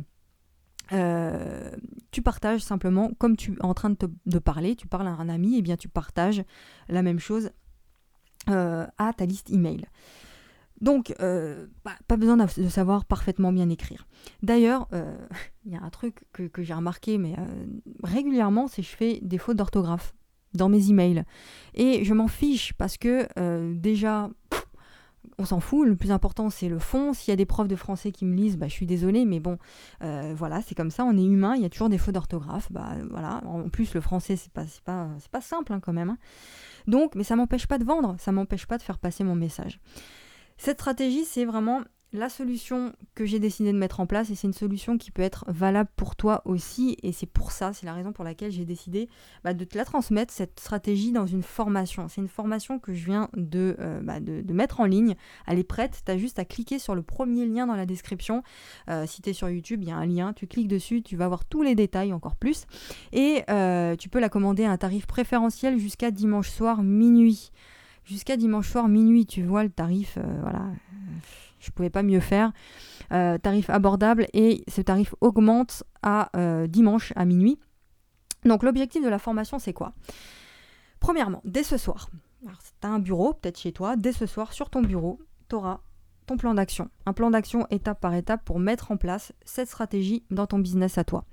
Euh, 0.94 1.72
tu 2.12 2.22
partages 2.22 2.62
simplement, 2.62 3.12
comme 3.18 3.36
tu 3.36 3.54
es 3.54 3.66
en 3.66 3.74
train 3.74 3.90
de, 3.90 4.40
parler, 4.40 4.76
tu 4.76 4.88
parles 4.88 5.08
à 5.08 5.12
un 5.12 5.30
ami, 5.30 5.56
et 5.56 5.58
eh 5.60 5.62
bien 5.62 5.78
tu 5.78 5.90
partages 5.90 6.44
la 6.88 7.02
même 7.02 7.20
chose 7.20 7.52
euh, 8.50 8.86
à 8.98 9.14
ta 9.14 9.26
liste 9.26 9.50
email. 9.50 9.86
Donc, 10.82 11.16
euh, 11.22 11.68
bah, 11.86 11.94
pas 12.08 12.18
besoin 12.18 12.36
de 12.36 12.68
savoir 12.68 13.06
parfaitement 13.06 13.54
bien 13.54 13.70
écrire. 13.70 14.06
D'ailleurs, 14.44 14.88
il 15.66 15.72
y 15.72 15.76
a 15.76 15.82
un 15.82 15.90
truc 15.90 16.26
que, 16.34 16.44
que 16.44 16.62
j'ai 16.62 16.74
remarqué, 16.74 17.18
mais 17.18 17.36
régulièrement, 18.04 18.68
c'est 18.68 18.82
que 18.82 18.88
je 18.88 18.96
fais 18.96 19.20
des 19.22 19.38
fautes 19.38 19.58
d'orthographe 19.58 20.14
dans 20.54 20.70
mes 20.70 20.90
emails. 20.90 21.24
Et 21.74 22.04
je 22.04 22.14
m'en 22.14 22.28
fiche 22.28 22.74
parce 22.74 22.98
que 22.98 23.74
déjà, 23.74 24.30
on 25.38 25.46
s'en 25.46 25.60
fout. 25.60 25.88
Le 25.88 25.96
plus 25.96 26.12
important, 26.12 26.50
c'est 26.50 26.70
le 26.70 26.80
fond. 26.80 27.14
S'il 27.14 27.32
y 27.32 27.34
a 27.34 27.36
des 27.36 27.46
profs 27.46 27.68
de 27.68 27.76
français 27.76 28.12
qui 28.12 28.26
me 28.26 28.36
lisent, 28.36 28.58
bah, 28.58 28.68
je 28.68 28.74
suis 28.74 28.86
désolée, 28.86 29.26
mais 29.26 29.40
bon, 29.40 29.58
euh, 30.04 30.34
voilà, 30.36 30.62
c'est 30.62 30.76
comme 30.76 30.92
ça. 30.92 31.06
On 31.06 31.18
est 31.18 31.24
humain. 31.24 31.56
Il 31.56 31.62
y 31.62 31.66
a 31.66 31.70
toujours 31.70 31.90
des 31.90 31.98
fautes 31.98 32.16
d'orthographe. 32.16 32.72
Bah, 32.72 32.92
voilà. 33.10 33.42
En 33.46 33.70
plus, 33.70 33.94
le 33.94 34.02
français, 34.02 34.36
c'est 34.36 34.52
pas, 34.52 34.66
pas, 34.86 35.08
pas 35.32 35.42
simple 35.42 35.74
hein, 35.74 35.80
quand 35.80 35.94
même. 35.94 36.12
Hein. 36.12 36.18
Donc, 36.88 37.16
mais 37.16 37.24
ça 37.24 37.36
m'empêche 37.36 37.68
pas 37.68 37.78
de 37.78 37.86
vendre. 37.86 38.16
Ça 38.20 38.32
m'empêche 38.32 38.66
pas 38.66 38.78
de 38.78 38.84
faire 38.84 39.00
passer 39.00 39.24
mon 39.24 39.36
message. 39.36 39.80
Cette 40.58 40.80
stratégie, 40.80 41.26
c'est 41.26 41.46
vraiment 41.46 41.82
la 42.14 42.30
solution 42.30 42.94
que 43.16 43.26
j'ai 43.26 43.40
décidé 43.40 43.74
de 43.74 43.78
mettre 43.78 44.00
en 44.00 44.06
place 44.06 44.30
et 44.30 44.36
c'est 44.36 44.46
une 44.46 44.54
solution 44.54 45.00
qui 45.00 45.10
peut 45.10 45.24
être 45.24 45.46
valable 45.48 45.90
pour 45.96 46.16
toi 46.16 46.44
aussi 46.46 46.96
et 47.02 47.12
c'est 47.12 47.26
pour 47.26 47.52
ça, 47.52 47.74
c'est 47.74 47.88
la 47.88 47.94
raison 47.94 48.14
pour 48.14 48.24
laquelle 48.24 48.52
j'ai 48.52 48.66
décidé 48.66 49.10
bah, 49.44 49.56
de 49.56 49.66
te 49.66 49.76
la 49.76 49.84
transmettre, 49.84 50.32
cette 50.32 50.60
stratégie 50.60 51.12
dans 51.12 51.26
une 51.26 51.42
formation. 51.42 52.08
C'est 52.08 52.22
une 52.22 52.28
formation 52.28 52.78
que 52.78 52.94
je 52.94 53.06
viens 53.06 53.30
de, 53.36 53.76
euh, 53.80 54.00
bah, 54.02 54.20
mettre 54.54 54.80
en 54.80 54.86
ligne, 54.86 55.16
elle 55.48 55.58
est 55.58 55.64
prête, 55.64 56.04
tu 56.06 56.12
as 56.12 56.18
juste 56.18 56.38
à 56.38 56.46
cliquer 56.46 56.78
sur 56.78 56.94
le 56.94 57.02
premier 57.02 57.48
lien 57.48 57.66
dans 57.66 57.76
la 57.76 57.88
description. 57.88 58.44
Euh, 58.90 59.08
si 59.08 59.24
tu 59.24 59.32
es 59.32 59.34
sur 59.34 59.50
YouTube, 59.50 59.82
il 59.82 59.90
y 59.90 59.92
a 59.92 59.98
un 59.98 60.06
lien, 60.06 60.34
tu 60.34 60.46
cliques 60.46 60.68
dessus, 60.68 61.02
tu 61.02 61.18
vas 61.18 61.28
voir 61.28 61.46
tous 61.46 61.64
les 61.64 61.74
détails 61.74 62.14
encore 62.14 62.36
plus 62.36 62.66
et 63.12 63.44
euh, 63.50 63.96
tu 63.96 64.08
peux 64.08 64.20
la 64.20 64.30
commander 64.30 64.66
à 64.66 64.72
un 64.72 64.78
tarif 64.78 65.08
préférentiel 65.08 65.80
jusqu'à 65.80 66.12
dimanche 66.12 66.50
soir 66.50 66.84
minuit. 66.84 67.52
Jusqu'à 68.06 68.38
dimanche 68.38 68.70
soir 68.70 68.88
minuit, 68.88 69.26
tu 69.26 69.42
vois 69.42 69.64
le 69.64 69.70
tarif, 69.70 70.20
voilà 70.42 70.66
je 71.64 71.70
ne 71.70 71.74
pouvais 71.74 71.90
pas 71.90 72.04
mieux 72.04 72.20
faire. 72.20 72.52
Euh, 73.12 73.38
tarif 73.38 73.70
abordable 73.70 74.28
et 74.34 74.64
ce 74.68 74.82
tarif 74.82 75.16
augmente 75.22 75.84
à 76.02 76.30
euh, 76.36 76.68
dimanche 76.68 77.14
à 77.16 77.26
minuit. 77.26 77.60
Donc 78.44 78.64
l'objectif 78.64 79.04
de 79.04 79.10
la 79.10 79.20
formation, 79.20 79.60
c'est 79.60 79.74
quoi? 79.74 79.94
Premièrement, 81.00 81.42
dès 81.46 81.64
ce 81.64 81.78
soir, 81.78 82.10
tu 82.46 82.88
as 82.88 82.90
un 82.90 83.00
bureau, 83.00 83.34
peut-être 83.34 83.60
chez 83.60 83.72
toi, 83.72 83.96
dès 83.96 84.12
ce 84.12 84.26
soir, 84.26 84.54
sur 84.54 84.70
ton 84.70 84.82
bureau, 84.82 85.20
tu 85.50 85.56
auras 85.56 85.80
ton 86.26 86.38
plan 86.38 86.54
d'action. 86.54 86.90
Un 87.06 87.14
plan 87.14 87.32
d'action 87.32 87.68
étape 87.70 88.00
par 88.00 88.14
étape 88.14 88.44
pour 88.44 88.60
mettre 88.60 88.92
en 88.92 88.98
place 88.98 89.34
cette 89.46 89.68
stratégie 89.70 90.24
dans 90.32 90.48
ton 90.48 90.60
business 90.60 90.98
à 90.98 91.04
toi. 91.04 91.26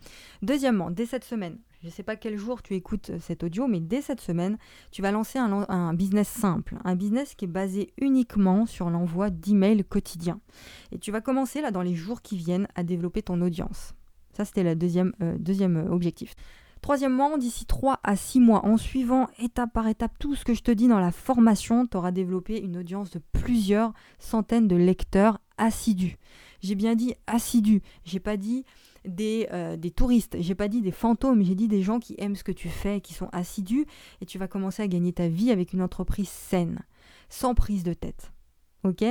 Deuxièmement, 0.42 0.90
dès 0.90 1.06
cette 1.06 1.24
semaine, 1.24 1.58
je 1.80 1.86
ne 1.86 1.90
sais 1.90 2.02
pas 2.02 2.16
quel 2.16 2.36
jour 2.36 2.62
tu 2.62 2.74
écoutes 2.74 3.10
euh, 3.10 3.18
cet 3.20 3.42
audio, 3.42 3.66
mais 3.66 3.80
dès 3.80 4.02
cette 4.02 4.20
semaine, 4.20 4.58
tu 4.90 5.00
vas 5.00 5.12
lancer 5.12 5.38
un, 5.38 5.94
business 5.94 6.28
simple, 6.28 6.76
un 6.84 6.94
business 6.94 7.34
qui 7.34 7.46
est 7.46 7.48
basé 7.48 7.92
uniquement 7.98 8.66
sur 8.66 8.90
l'envoi 8.90 9.30
d'emails 9.30 9.84
quotidiens. 9.84 10.40
Et 10.92 10.98
tu 10.98 11.10
vas 11.10 11.22
commencer 11.22 11.62
là 11.62 11.70
dans 11.70 11.82
les 11.82 11.94
jours 11.94 12.20
qui 12.20 12.36
viennent 12.36 12.68
à 12.74 12.82
développer 12.82 13.22
ton 13.22 13.40
audience. 13.40 13.94
Ça, 14.34 14.44
c'était 14.44 14.62
le 14.62 14.76
deuxième, 14.76 15.14
euh, 15.22 15.36
deuxième 15.38 15.78
euh, 15.78 15.90
objectif. 15.90 16.34
Troisièmement, 16.82 17.38
d'ici 17.38 17.64
3 17.66 18.00
à 18.02 18.16
6 18.16 18.40
mois, 18.40 18.64
en 18.66 18.76
suivant 18.76 19.28
étape 19.38 19.72
par 19.72 19.86
étape 19.86 20.12
tout 20.18 20.34
ce 20.34 20.44
que 20.44 20.54
je 20.54 20.62
te 20.62 20.70
dis 20.70 20.88
dans 20.88 21.00
la 21.00 21.12
formation, 21.12 21.86
tu 21.86 21.96
auras 21.96 22.10
développé 22.10 22.58
une 22.58 22.78
audience 22.78 23.10
de 23.10 23.20
plusieurs 23.32 23.92
centaines 24.18 24.68
de 24.68 24.76
lecteurs 24.76 25.40
assidus. 25.58 26.18
J'ai 26.62 26.74
bien 26.74 26.94
dit 26.94 27.14
assidus, 27.26 27.82
j'ai 28.04 28.20
pas 28.20 28.36
dit 28.36 28.64
des, 29.04 29.48
euh, 29.52 29.76
des 29.76 29.90
touristes, 29.90 30.36
j'ai 30.40 30.54
pas 30.54 30.68
dit 30.68 30.82
des 30.82 30.90
fantômes, 30.90 31.42
j'ai 31.42 31.54
dit 31.54 31.68
des 31.68 31.82
gens 31.82 31.98
qui 32.00 32.14
aiment 32.18 32.36
ce 32.36 32.44
que 32.44 32.52
tu 32.52 32.68
fais, 32.68 33.00
qui 33.00 33.14
sont 33.14 33.28
assidus, 33.32 33.86
et 34.20 34.26
tu 34.26 34.38
vas 34.38 34.46
commencer 34.48 34.82
à 34.82 34.88
gagner 34.88 35.12
ta 35.12 35.28
vie 35.28 35.50
avec 35.50 35.72
une 35.72 35.82
entreprise 35.82 36.28
saine. 36.28 36.80
sans 37.30 37.54
prise 37.54 37.84
de 37.84 37.94
tête. 37.94 38.32
Ok? 38.82 39.04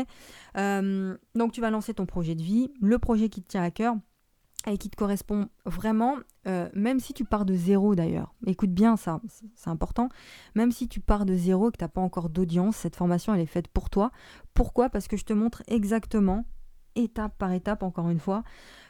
Euh, 0.57 1.17
Donc 1.35 1.51
tu 1.53 1.61
vas 1.61 1.69
lancer 1.69 1.93
ton 1.93 2.05
projet 2.05 2.35
de 2.35 2.41
vie, 2.43 2.71
le 2.81 2.99
projet 2.99 3.29
qui 3.29 3.41
te 3.41 3.47
tient 3.47 3.63
à 3.63 3.71
cœur 3.71 3.95
et 4.67 4.77
qui 4.77 4.89
te 4.89 4.97
correspond 4.97 5.47
vraiment, 5.65 6.17
euh, 6.47 6.67
même 6.73 6.99
si 6.99 7.13
tu 7.13 7.23
pars 7.23 7.45
de 7.45 7.53
zéro 7.53 7.95
d'ailleurs. 7.95 8.35
Écoute 8.45 8.71
bien 8.71 8.97
ça, 8.97 9.21
c'est 9.55 9.69
important. 9.69 10.09
Même 10.53 10.71
si 10.73 10.89
tu 10.89 10.99
pars 10.99 11.25
de 11.25 11.33
zéro 11.33 11.69
et 11.69 11.71
que 11.71 11.77
tu 11.77 11.83
n'as 11.83 11.87
pas 11.87 12.01
encore 12.01 12.29
d'audience, 12.29 12.75
cette 12.75 12.97
formation 12.97 13.33
elle 13.33 13.39
est 13.41 13.45
faite 13.45 13.69
pour 13.69 13.89
toi. 13.89 14.11
Pourquoi? 14.53 14.89
Parce 14.89 15.07
que 15.07 15.15
je 15.15 15.23
te 15.23 15.31
montre 15.33 15.63
exactement, 15.67 16.43
étape 16.95 17.33
par 17.37 17.51
étape 17.51 17.83
encore 17.83 18.09
une 18.09 18.19
fois, 18.19 18.43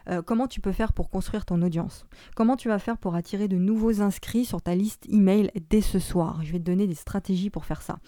euh, 0.10 0.22
comment 0.22 0.48
tu 0.48 0.62
peux 0.62 0.72
faire 0.72 0.94
pour 0.94 1.10
construire 1.10 1.46
ton 1.46 1.62
audience? 1.62 2.06
Comment 2.36 2.56
tu 2.56 2.68
vas 2.68 2.80
faire 2.80 2.98
pour 2.98 3.16
attirer 3.16 3.48
de 3.48 3.58
nouveaux 3.58 4.02
inscrits 4.02 4.46
sur 4.46 4.62
ta 4.62 4.76
liste 4.76 5.06
email 5.10 5.52
dès 5.70 5.82
ce 5.82 6.00
soir? 6.00 6.40
Je 6.44 6.52
vais 6.52 6.60
te 6.60 6.64
donner 6.64 6.88
des 6.88 6.96
stratégies 6.96 7.50
pour 7.50 7.66
faire 7.66 7.82
ça. 7.82 8.00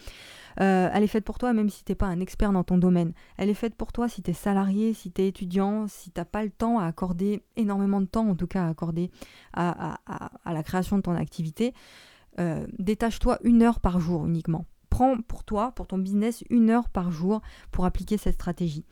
Euh, 0.60 0.90
elle 0.94 1.04
est 1.04 1.08
faite 1.08 1.24
pour 1.24 1.38
toi 1.38 1.54
même 1.54 1.70
si 1.70 1.84
tu 1.84 1.92
n'es 1.92 1.96
pas 1.96 2.08
un 2.08 2.20
expert 2.20 2.52
dans 2.52 2.64
ton 2.64 2.78
domaine. 2.78 3.14
Elle 3.38 3.50
est 3.50 3.56
faite 3.56 3.76
pour 3.76 3.92
toi 3.92 4.10
si 4.10 4.22
tu 4.22 4.32
es 4.32 4.34
salarié, 4.34 4.94
si 4.94 5.12
tu 5.12 5.22
es 5.22 5.28
étudiant, 5.28 5.88
si 5.88 6.12
tu 6.12 6.20
n'as 6.20 6.26
pas 6.26 6.44
le 6.44 6.50
temps 6.50 6.80
à 6.80 6.86
accorder, 6.86 7.44
énormément 7.56 8.02
de 8.02 8.08
temps 8.08 8.28
en 8.28 8.36
tout 8.36 8.48
cas 8.48 8.66
à 8.66 8.70
accorder 8.70 9.12
à, 9.54 9.98
la 10.46 10.64
création 10.64 10.98
de 10.98 11.02
ton 11.04 11.16
activité. 11.16 11.74
Euh, 12.40 12.66
détache-toi 12.80 13.40
une 13.44 13.62
heure 13.62 13.80
par 13.80 14.00
jour 14.00 14.26
uniquement. 14.26 14.66
Prends 14.90 15.18
pour 15.22 15.44
toi, 15.44 15.72
pour 15.72 15.88
ton 15.88 15.98
business, 15.98 16.44
une 16.50 16.70
heure 16.70 16.90
par 16.90 17.12
jour 17.12 17.42
pour 17.72 17.86
appliquer 17.86 18.18
cette 18.18 18.36
stratégie. 18.36 18.86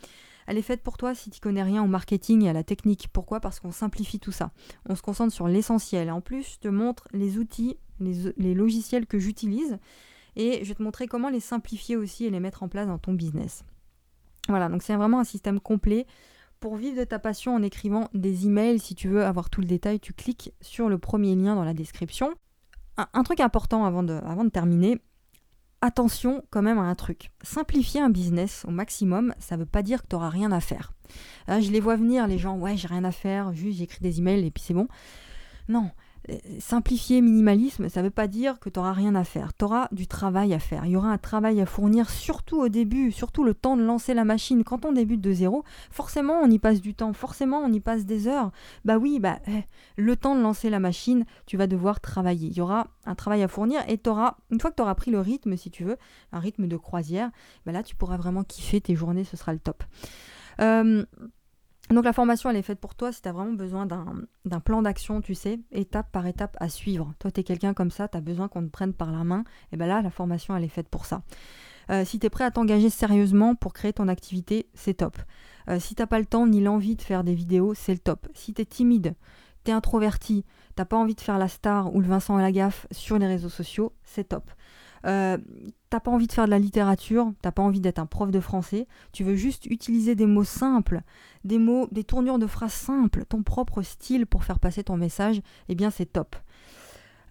Elle 0.49 0.57
est 0.57 0.63
faite 0.63 0.81
pour 0.81 0.97
toi 0.97 1.13
si 1.13 1.29
tu 1.29 1.39
connais 1.39 1.61
rien 1.61 1.83
au 1.83 1.87
marketing 1.87 2.41
et 2.41 2.49
à 2.49 2.53
la 2.53 2.63
technique. 2.63 3.07
Pourquoi? 3.13 3.39
Parce 3.39 3.59
qu'on 3.59 3.71
simplifie 3.71 4.19
tout 4.19 4.31
ça. 4.31 4.49
On 4.89 4.95
se 4.95 5.03
concentre 5.03 5.31
sur 5.31 5.47
l'essentiel. 5.47 6.09
En 6.09 6.21
plus, 6.21 6.53
je 6.53 6.57
te 6.57 6.67
montre 6.67 7.07
les 7.13 7.37
outils, 7.37 7.77
les 7.99 8.55
logiciels 8.55 9.05
que 9.05 9.19
j'utilise 9.19 9.77
et 10.35 10.63
je 10.63 10.69
vais 10.69 10.73
te 10.73 10.81
montrer 10.81 11.05
comment 11.05 11.29
les 11.29 11.39
simplifier 11.39 11.97
aussi 11.97 12.25
et 12.25 12.31
les 12.31 12.39
mettre 12.39 12.63
en 12.63 12.67
place 12.67 12.87
dans 12.87 12.97
ton 12.97 13.13
business. 13.13 13.63
Voilà, 14.47 14.69
donc 14.69 14.81
c'est 14.81 14.95
vraiment 14.95 15.19
un 15.19 15.23
système 15.23 15.59
complet. 15.59 16.07
Pour 16.59 16.77
vivre 16.77 16.97
de 16.97 17.03
ta 17.03 17.19
passion 17.19 17.53
en 17.53 17.61
écrivant 17.61 18.09
des 18.15 18.47
emails, 18.47 18.79
si 18.79 18.95
tu 18.95 19.07
veux 19.07 19.23
avoir 19.23 19.51
tout 19.51 19.61
le 19.61 19.67
détail, 19.67 19.99
tu 19.99 20.13
cliques 20.13 20.51
sur 20.61 20.89
le 20.89 20.97
premier 20.97 21.35
lien 21.35 21.53
dans 21.53 21.63
la 21.63 21.75
description. 21.75 22.33
Un, 22.97 23.23
truc 23.23 23.39
important 23.39 23.85
avant 23.85 24.01
de, 24.01 24.13
avant 24.25 24.45
de 24.45 24.49
terminer, 24.49 24.99
attention 25.81 26.43
quand 26.49 26.61
même 26.61 26.79
à 26.79 26.83
un 26.83 26.95
truc. 26.95 27.31
Simplifier 27.41 28.01
un 28.01 28.09
business 28.09 28.65
au 28.67 28.71
maximum, 28.71 29.33
ça 29.39 29.55
ne 29.55 29.61
veut 29.61 29.65
pas 29.65 29.83
dire 29.83 30.01
que 30.01 30.07
tu 30.07 30.15
n'auras 30.15 30.29
rien 30.29 30.51
à 30.51 30.59
faire. 30.59 30.93
je 31.47 31.71
les 31.71 31.79
vois 31.79 31.95
venir, 31.95 32.27
les 32.27 32.37
gens, 32.37 32.57
ouais, 32.57 32.77
j'ai 32.77 32.87
rien 32.87 33.03
à 33.03 33.11
faire, 33.11 33.53
juste 33.53 33.79
j'écris 33.79 34.01
des 34.01 34.19
emails 34.19 34.45
et 34.45 34.51
puis 34.51 34.63
c'est 34.63 34.73
bon. 34.73 34.87
Non, 35.67 35.91
simplifier 36.59 37.21
minimalisme, 37.21 37.89
ça 37.89 38.01
ne 38.01 38.05
veut 38.05 38.11
pas 38.11 38.27
dire 38.27 38.59
que 38.59 38.69
tu 38.69 38.79
n'auras 38.79 38.93
rien 38.93 39.15
à 39.15 39.23
faire. 39.23 39.53
Tu 39.53 39.65
auras 39.65 39.87
du 39.91 40.07
travail 40.07 40.53
à 40.53 40.59
faire. 40.59 40.85
Il 40.85 40.91
y 40.91 40.95
aura 40.95 41.09
un 41.09 41.17
travail 41.17 41.61
à 41.61 41.65
fournir, 41.65 42.09
surtout 42.09 42.59
au 42.61 42.69
début, 42.69 43.11
surtout 43.11 43.43
le 43.43 43.53
temps 43.53 43.77
de 43.77 43.83
lancer 43.83 44.13
la 44.13 44.25
machine. 44.25 44.63
Quand 44.63 44.85
on 44.85 44.91
débute 44.91 45.21
de 45.21 45.31
zéro, 45.31 45.63
forcément 45.91 46.39
on 46.41 46.49
y 46.49 46.59
passe 46.59 46.81
du 46.81 46.93
temps, 46.93 47.13
forcément 47.13 47.59
on 47.59 47.71
y 47.71 47.79
passe 47.79 48.05
des 48.05 48.27
heures. 48.27 48.51
Bah 48.85 48.97
oui, 48.97 49.19
bah, 49.19 49.39
eh, 49.47 49.63
le 49.97 50.15
temps 50.15 50.35
de 50.35 50.41
lancer 50.41 50.69
la 50.69 50.79
machine, 50.79 51.25
tu 51.45 51.57
vas 51.57 51.67
devoir 51.67 51.99
travailler. 51.99 52.49
Il 52.49 52.57
y 52.57 52.61
aura 52.61 52.87
un 53.05 53.15
travail 53.15 53.43
à 53.43 53.47
fournir 53.47 53.81
et 53.87 53.97
tu 53.97 54.09
auras, 54.09 54.37
une 54.51 54.59
fois 54.59 54.71
que 54.71 54.75
tu 54.75 54.81
auras 54.81 54.95
pris 54.95 55.11
le 55.11 55.19
rythme, 55.19 55.57
si 55.57 55.71
tu 55.71 55.83
veux, 55.83 55.97
un 56.31 56.39
rythme 56.39 56.67
de 56.67 56.77
croisière, 56.77 57.31
bah 57.65 57.71
là 57.71 57.83
tu 57.83 57.95
pourras 57.95 58.17
vraiment 58.17 58.43
kiffer 58.43 58.81
tes 58.81 58.95
journées, 58.95 59.23
ce 59.23 59.37
sera 59.37 59.53
le 59.53 59.59
top. 59.59 59.83
Euh, 60.61 61.05
donc 61.89 62.05
la 62.05 62.13
formation, 62.13 62.49
elle 62.49 62.55
est 62.55 62.61
faite 62.61 62.79
pour 62.79 62.95
toi 62.95 63.11
si 63.11 63.21
tu 63.21 63.27
as 63.27 63.31
vraiment 63.31 63.53
besoin 63.53 63.85
d'un 63.85 64.59
plan 64.59 64.81
d'action, 64.81 65.21
tu 65.21 65.35
sais, 65.35 65.59
étape 65.71 66.11
par 66.11 66.27
étape 66.27 66.55
à 66.59 66.69
suivre. 66.69 67.13
Toi, 67.19 67.31
tu 67.31 67.41
es 67.41 67.43
quelqu'un 67.43 67.73
comme 67.73 67.91
ça, 67.91 68.07
tu 68.07 68.17
as 68.17 68.21
besoin 68.21 68.47
qu'on 68.47 68.63
te 68.63 68.69
prenne 68.69 68.93
par 68.93 69.11
la 69.11 69.23
main, 69.23 69.43
et 69.71 69.77
bien 69.77 69.87
là, 69.87 70.01
la 70.01 70.11
formation, 70.11 70.55
elle 70.55 70.63
est 70.63 70.69
faite 70.69 70.89
pour 70.89 71.05
ça. 71.05 71.23
Euh, 71.89 72.05
si 72.05 72.19
tu 72.19 72.27
es 72.27 72.29
prêt 72.29 72.43
à 72.43 72.51
t'engager 72.51 72.89
sérieusement 72.89 73.55
pour 73.55 73.73
créer 73.73 73.93
ton 73.93 74.07
activité, 74.07 74.69
c'est 74.75 74.95
top. 74.95 75.17
Euh, 75.69 75.79
si 75.79 75.95
t'as 75.95 76.05
pas 76.05 76.19
le 76.19 76.25
temps 76.25 76.45
ni 76.45 76.61
l'envie 76.61 76.95
de 76.95 77.01
faire 77.01 77.23
des 77.23 77.33
vidéos, 77.33 77.73
c'est 77.73 77.93
le 77.93 77.99
top. 77.99 78.27
Si 78.35 78.53
tu 78.53 78.61
es 78.61 78.65
timide, 78.65 79.15
tu 79.63 79.71
es 79.71 79.73
introverti, 79.73 80.45
t'as 80.75 80.85
pas 80.85 80.97
envie 80.97 81.15
de 81.15 81.21
faire 81.21 81.39
la 81.39 81.47
star 81.47 81.93
ou 81.95 82.01
le 82.01 82.07
Vincent 82.07 82.37
à 82.37 82.41
la 82.41 82.51
gaffe 82.51 82.85
sur 82.91 83.17
les 83.17 83.27
réseaux 83.27 83.49
sociaux, 83.49 83.93
c'est 84.03 84.29
top. 84.29 84.51
Euh, 85.05 85.37
t'as 85.89 85.99
pas 85.99 86.11
envie 86.11 86.27
de 86.27 86.31
faire 86.31 86.45
de 86.45 86.51
la 86.51 86.59
littérature, 86.59 87.31
t'as 87.41 87.51
pas 87.51 87.61
envie 87.61 87.79
d'être 87.79 87.99
un 87.99 88.05
prof 88.05 88.31
de 88.31 88.39
français, 88.39 88.87
tu 89.11 89.23
veux 89.23 89.35
juste 89.35 89.65
utiliser 89.65 90.15
des 90.15 90.25
mots 90.25 90.43
simples, 90.43 91.01
des 91.43 91.57
mots, 91.57 91.87
des 91.91 92.03
tournures 92.03 92.39
de 92.39 92.47
phrases 92.47 92.73
simples, 92.73 93.25
ton 93.27 93.43
propre 93.43 93.81
style 93.81 94.25
pour 94.25 94.43
faire 94.43 94.59
passer 94.59 94.83
ton 94.83 94.97
message, 94.97 95.41
eh 95.67 95.75
bien 95.75 95.89
c'est 95.89 96.05
top. 96.05 96.35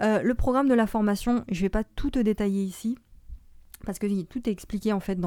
Euh, 0.00 0.22
le 0.22 0.34
programme 0.34 0.68
de 0.68 0.74
la 0.74 0.86
formation, 0.86 1.44
je 1.50 1.60
vais 1.60 1.68
pas 1.68 1.84
tout 1.84 2.10
te 2.10 2.18
détailler 2.18 2.62
ici, 2.62 2.96
parce 3.84 3.98
que 3.98 4.22
tout 4.22 4.48
est 4.48 4.52
expliqué 4.52 4.92
en 4.92 5.00
fait 5.00 5.18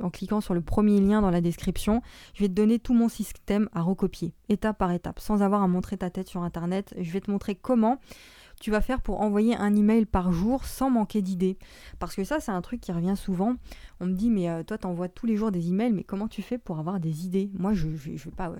en 0.00 0.10
cliquant 0.10 0.40
sur 0.40 0.54
le 0.54 0.60
premier 0.60 1.00
lien 1.00 1.20
dans 1.20 1.30
la 1.30 1.40
description. 1.40 2.02
Je 2.34 2.42
vais 2.42 2.48
te 2.48 2.54
donner 2.54 2.78
tout 2.78 2.94
mon 2.94 3.08
système 3.08 3.68
à 3.72 3.82
recopier, 3.82 4.34
étape 4.48 4.78
par 4.78 4.90
étape, 4.92 5.20
sans 5.20 5.42
avoir 5.42 5.62
à 5.62 5.68
montrer 5.68 5.96
ta 5.96 6.10
tête 6.10 6.28
sur 6.28 6.42
Internet. 6.42 6.94
Je 6.98 7.10
vais 7.12 7.20
te 7.20 7.30
montrer 7.30 7.54
comment 7.54 7.98
tu 8.60 8.70
vas 8.70 8.82
faire 8.82 9.00
pour 9.00 9.22
envoyer 9.22 9.56
un 9.56 9.74
email 9.74 10.04
par 10.04 10.30
jour 10.32 10.66
sans 10.66 10.90
manquer 10.90 11.22
d'idées 11.22 11.58
Parce 11.98 12.14
que 12.14 12.24
ça, 12.24 12.40
c'est 12.40 12.52
un 12.52 12.60
truc 12.60 12.80
qui 12.80 12.92
revient 12.92 13.16
souvent. 13.16 13.56
On 14.00 14.06
me 14.06 14.12
dit, 14.12 14.30
mais 14.30 14.48
euh, 14.48 14.62
toi, 14.62 14.78
tu 14.78 14.86
envoies 14.86 15.08
tous 15.08 15.26
les 15.26 15.34
jours 15.34 15.50
des 15.50 15.68
emails, 15.68 15.92
mais 15.92 16.04
comment 16.04 16.28
tu 16.28 16.42
fais 16.42 16.58
pour 16.58 16.78
avoir 16.78 17.00
des 17.00 17.24
idées? 17.24 17.50
Moi, 17.58 17.72
je 17.72 17.88
n'ai 17.88 18.16
pas, 18.36 18.52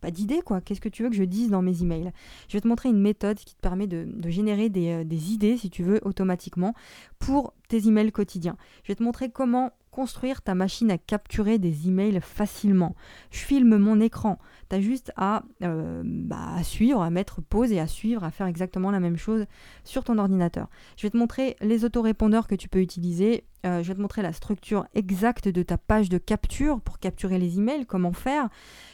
pas 0.00 0.10
d'idées, 0.10 0.40
quoi. 0.42 0.60
Qu'est-ce 0.60 0.80
que 0.80 0.88
tu 0.88 1.02
veux 1.02 1.10
que 1.10 1.16
je 1.16 1.24
dise 1.24 1.50
dans 1.50 1.60
mes 1.60 1.82
emails? 1.82 2.12
Je 2.48 2.56
vais 2.56 2.60
te 2.60 2.68
montrer 2.68 2.88
une 2.88 3.00
méthode 3.00 3.36
qui 3.36 3.56
te 3.56 3.60
permet 3.60 3.88
de, 3.88 4.08
générer 4.30 4.68
des, 4.68 4.90
euh, 4.90 5.04
des 5.04 5.32
idées, 5.32 5.58
si 5.58 5.70
tu 5.70 5.82
veux, 5.82 5.98
automatiquement 6.02 6.72
pour 7.18 7.52
tes 7.66 7.88
emails 7.88 8.12
quotidiens. 8.12 8.56
Je 8.84 8.92
vais 8.92 8.96
te 8.96 9.02
montrer 9.02 9.30
comment 9.30 9.72
construire 9.98 10.42
ta 10.42 10.54
machine 10.54 10.92
à 10.92 10.96
capturer 10.96 11.58
des 11.58 11.88
emails 11.88 12.20
facilement. 12.20 12.94
Je 13.32 13.40
filme 13.40 13.78
mon 13.78 14.00
écran. 14.00 14.38
Tu 14.70 14.76
as 14.76 14.80
juste 14.80 15.12
euh, 15.18 16.02
bah, 16.04 16.54
à, 16.54 16.62
suivre, 16.62 17.02
à 17.02 17.10
mettre 17.10 17.40
pause 17.40 17.72
et 17.72 17.80
à 17.80 17.88
suivre, 17.88 18.22
à 18.22 18.30
faire 18.30 18.46
exactement 18.46 18.92
la 18.92 19.00
même 19.00 19.16
chose 19.16 19.46
sur 19.82 20.04
ton 20.04 20.16
ordinateur. 20.18 20.68
Je 20.96 21.02
vais 21.02 21.10
te 21.10 21.16
montrer 21.16 21.56
les 21.60 21.84
autorépondeurs 21.84 22.46
que 22.46 22.54
tu 22.54 22.68
peux 22.68 22.78
utiliser. 22.78 23.42
Euh, 23.66 23.82
je 23.82 23.88
vais 23.88 23.94
te 23.94 24.00
montrer 24.00 24.22
la 24.22 24.32
structure 24.32 24.86
exacte 24.94 25.48
de 25.48 25.62
ta 25.62 25.78
page 25.78 26.08
de 26.08 26.18
capture 26.18 26.80
pour 26.80 26.98
capturer 26.98 27.38
les 27.38 27.58
emails, 27.58 27.86
comment 27.86 28.12
faire. 28.12 28.48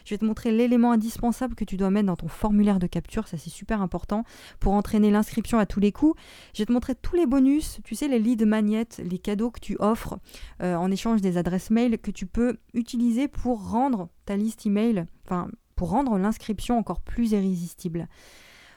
Je 0.04 0.14
vais 0.14 0.18
te 0.18 0.24
montrer 0.24 0.52
l'élément 0.52 0.92
indispensable 0.92 1.54
que 1.54 1.64
tu 1.64 1.76
dois 1.76 1.90
mettre 1.90 2.06
dans 2.06 2.16
ton 2.16 2.28
formulaire 2.28 2.78
de 2.78 2.86
capture, 2.86 3.28
ça 3.28 3.36
c'est 3.36 3.50
super 3.50 3.82
important 3.82 4.24
pour 4.60 4.72
entraîner 4.72 5.10
l'inscription 5.10 5.58
à 5.58 5.66
tous 5.66 5.80
les 5.80 5.92
coups. 5.92 6.18
Je 6.54 6.62
vais 6.62 6.66
te 6.66 6.72
montrer 6.72 6.94
tous 6.94 7.16
les 7.16 7.26
bonus, 7.26 7.80
tu 7.84 7.94
sais, 7.94 8.08
les 8.08 8.18
lead 8.18 8.44
magnets, 8.46 8.88
les 8.98 9.18
cadeaux 9.18 9.50
que 9.50 9.60
tu 9.60 9.76
offres 9.80 10.18
euh, 10.62 10.76
en 10.76 10.90
échange 10.90 11.20
des 11.20 11.36
adresses 11.36 11.70
mail 11.70 11.98
que 11.98 12.10
tu 12.10 12.26
peux 12.26 12.56
utiliser 12.72 13.28
pour 13.28 13.70
rendre 13.70 14.08
ta 14.24 14.36
liste 14.36 14.64
email, 14.66 15.04
enfin 15.26 15.48
pour 15.76 15.90
rendre 15.90 16.16
l'inscription 16.18 16.78
encore 16.78 17.00
plus 17.00 17.32
irrésistible. 17.32 18.08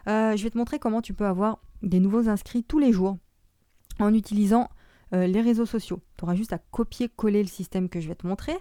Euh, 0.08 0.36
je 0.36 0.44
vais 0.44 0.50
te 0.50 0.58
montrer 0.58 0.80
comment 0.80 1.02
tu 1.02 1.14
peux 1.14 1.26
avoir 1.26 1.60
des 1.82 2.00
nouveaux 2.00 2.28
inscrits 2.28 2.64
tous 2.64 2.80
les 2.80 2.92
jours 2.92 3.18
en 4.00 4.14
utilisant 4.14 4.70
euh, 5.14 5.28
les 5.28 5.42
réseaux 5.42 5.66
sociaux. 5.66 6.00
Tu 6.18 6.26
auras 6.26 6.36
juste 6.36 6.54
à 6.54 6.58
copier-coller 6.58 7.42
le 7.42 7.50
système 7.50 7.90
que 7.90 8.00
je 8.00 8.08
vais 8.08 8.16
te 8.16 8.28
montrer. 8.28 8.58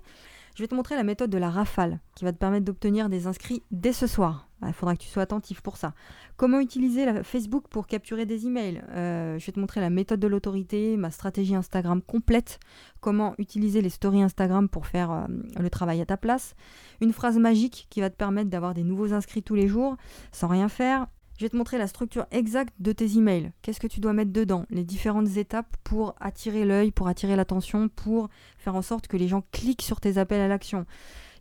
Je 0.56 0.62
vais 0.62 0.68
te 0.68 0.74
montrer 0.74 0.96
la 0.96 1.02
méthode 1.02 1.28
de 1.28 1.36
la 1.36 1.50
rafale 1.50 2.00
qui 2.14 2.24
va 2.24 2.32
te 2.32 2.38
permettre 2.38 2.64
d'obtenir 2.64 3.10
des 3.10 3.26
inscrits 3.26 3.62
dès 3.70 3.92
ce 3.92 4.06
soir. 4.06 4.48
Il 4.66 4.72
faudra 4.72 4.96
que 4.96 5.02
tu 5.02 5.08
sois 5.08 5.22
attentif 5.22 5.60
pour 5.60 5.76
ça. 5.76 5.92
Comment 6.38 6.60
utiliser 6.60 7.04
la 7.04 7.22
Facebook 7.22 7.64
pour 7.68 7.86
capturer 7.86 8.24
des 8.24 8.46
emails? 8.46 8.82
Euh, 8.88 9.38
Je 9.38 9.44
vais 9.44 9.52
te 9.52 9.60
montrer 9.60 9.82
la 9.82 9.90
méthode 9.90 10.18
de 10.18 10.26
l'autorité, 10.26 10.96
ma 10.96 11.10
stratégie 11.10 11.54
Instagram 11.54 12.00
complète, 12.00 12.58
comment 13.00 13.34
utiliser 13.36 13.82
les 13.82 13.90
stories 13.90 14.22
Instagram 14.22 14.70
pour 14.70 14.86
faire 14.86 15.10
euh, 15.10 15.26
le 15.60 15.68
travail 15.68 16.00
à 16.00 16.06
ta 16.06 16.16
place, 16.16 16.54
une 17.02 17.12
phrase 17.12 17.38
magique 17.38 17.86
qui 17.90 18.00
va 18.00 18.08
te 18.08 18.16
permettre 18.16 18.48
d'avoir 18.48 18.72
des 18.72 18.82
nouveaux 18.82 19.12
inscrits 19.12 19.42
tous 19.42 19.56
les 19.56 19.68
jours 19.68 19.98
sans 20.32 20.48
rien 20.48 20.70
faire, 20.70 21.06
je 21.36 21.44
vais 21.44 21.48
te 21.50 21.56
montrer 21.56 21.78
la 21.78 21.86
structure 21.86 22.26
exacte 22.30 22.74
de 22.78 22.92
tes 22.92 23.16
emails. 23.16 23.52
Qu'est-ce 23.62 23.80
que 23.80 23.86
tu 23.86 24.00
dois 24.00 24.12
mettre 24.12 24.32
dedans? 24.32 24.64
Les 24.70 24.84
différentes 24.84 25.36
étapes 25.36 25.76
pour 25.84 26.14
attirer 26.18 26.64
l'œil, 26.64 26.90
pour 26.90 27.08
attirer 27.08 27.36
l'attention, 27.36 27.88
pour 27.88 28.28
faire 28.58 28.74
en 28.74 28.82
sorte 28.82 29.06
que 29.06 29.16
les 29.16 29.28
gens 29.28 29.44
cliquent 29.52 29.82
sur 29.82 30.00
tes 30.00 30.18
appels 30.18 30.40
à 30.40 30.48
l'action. 30.48 30.86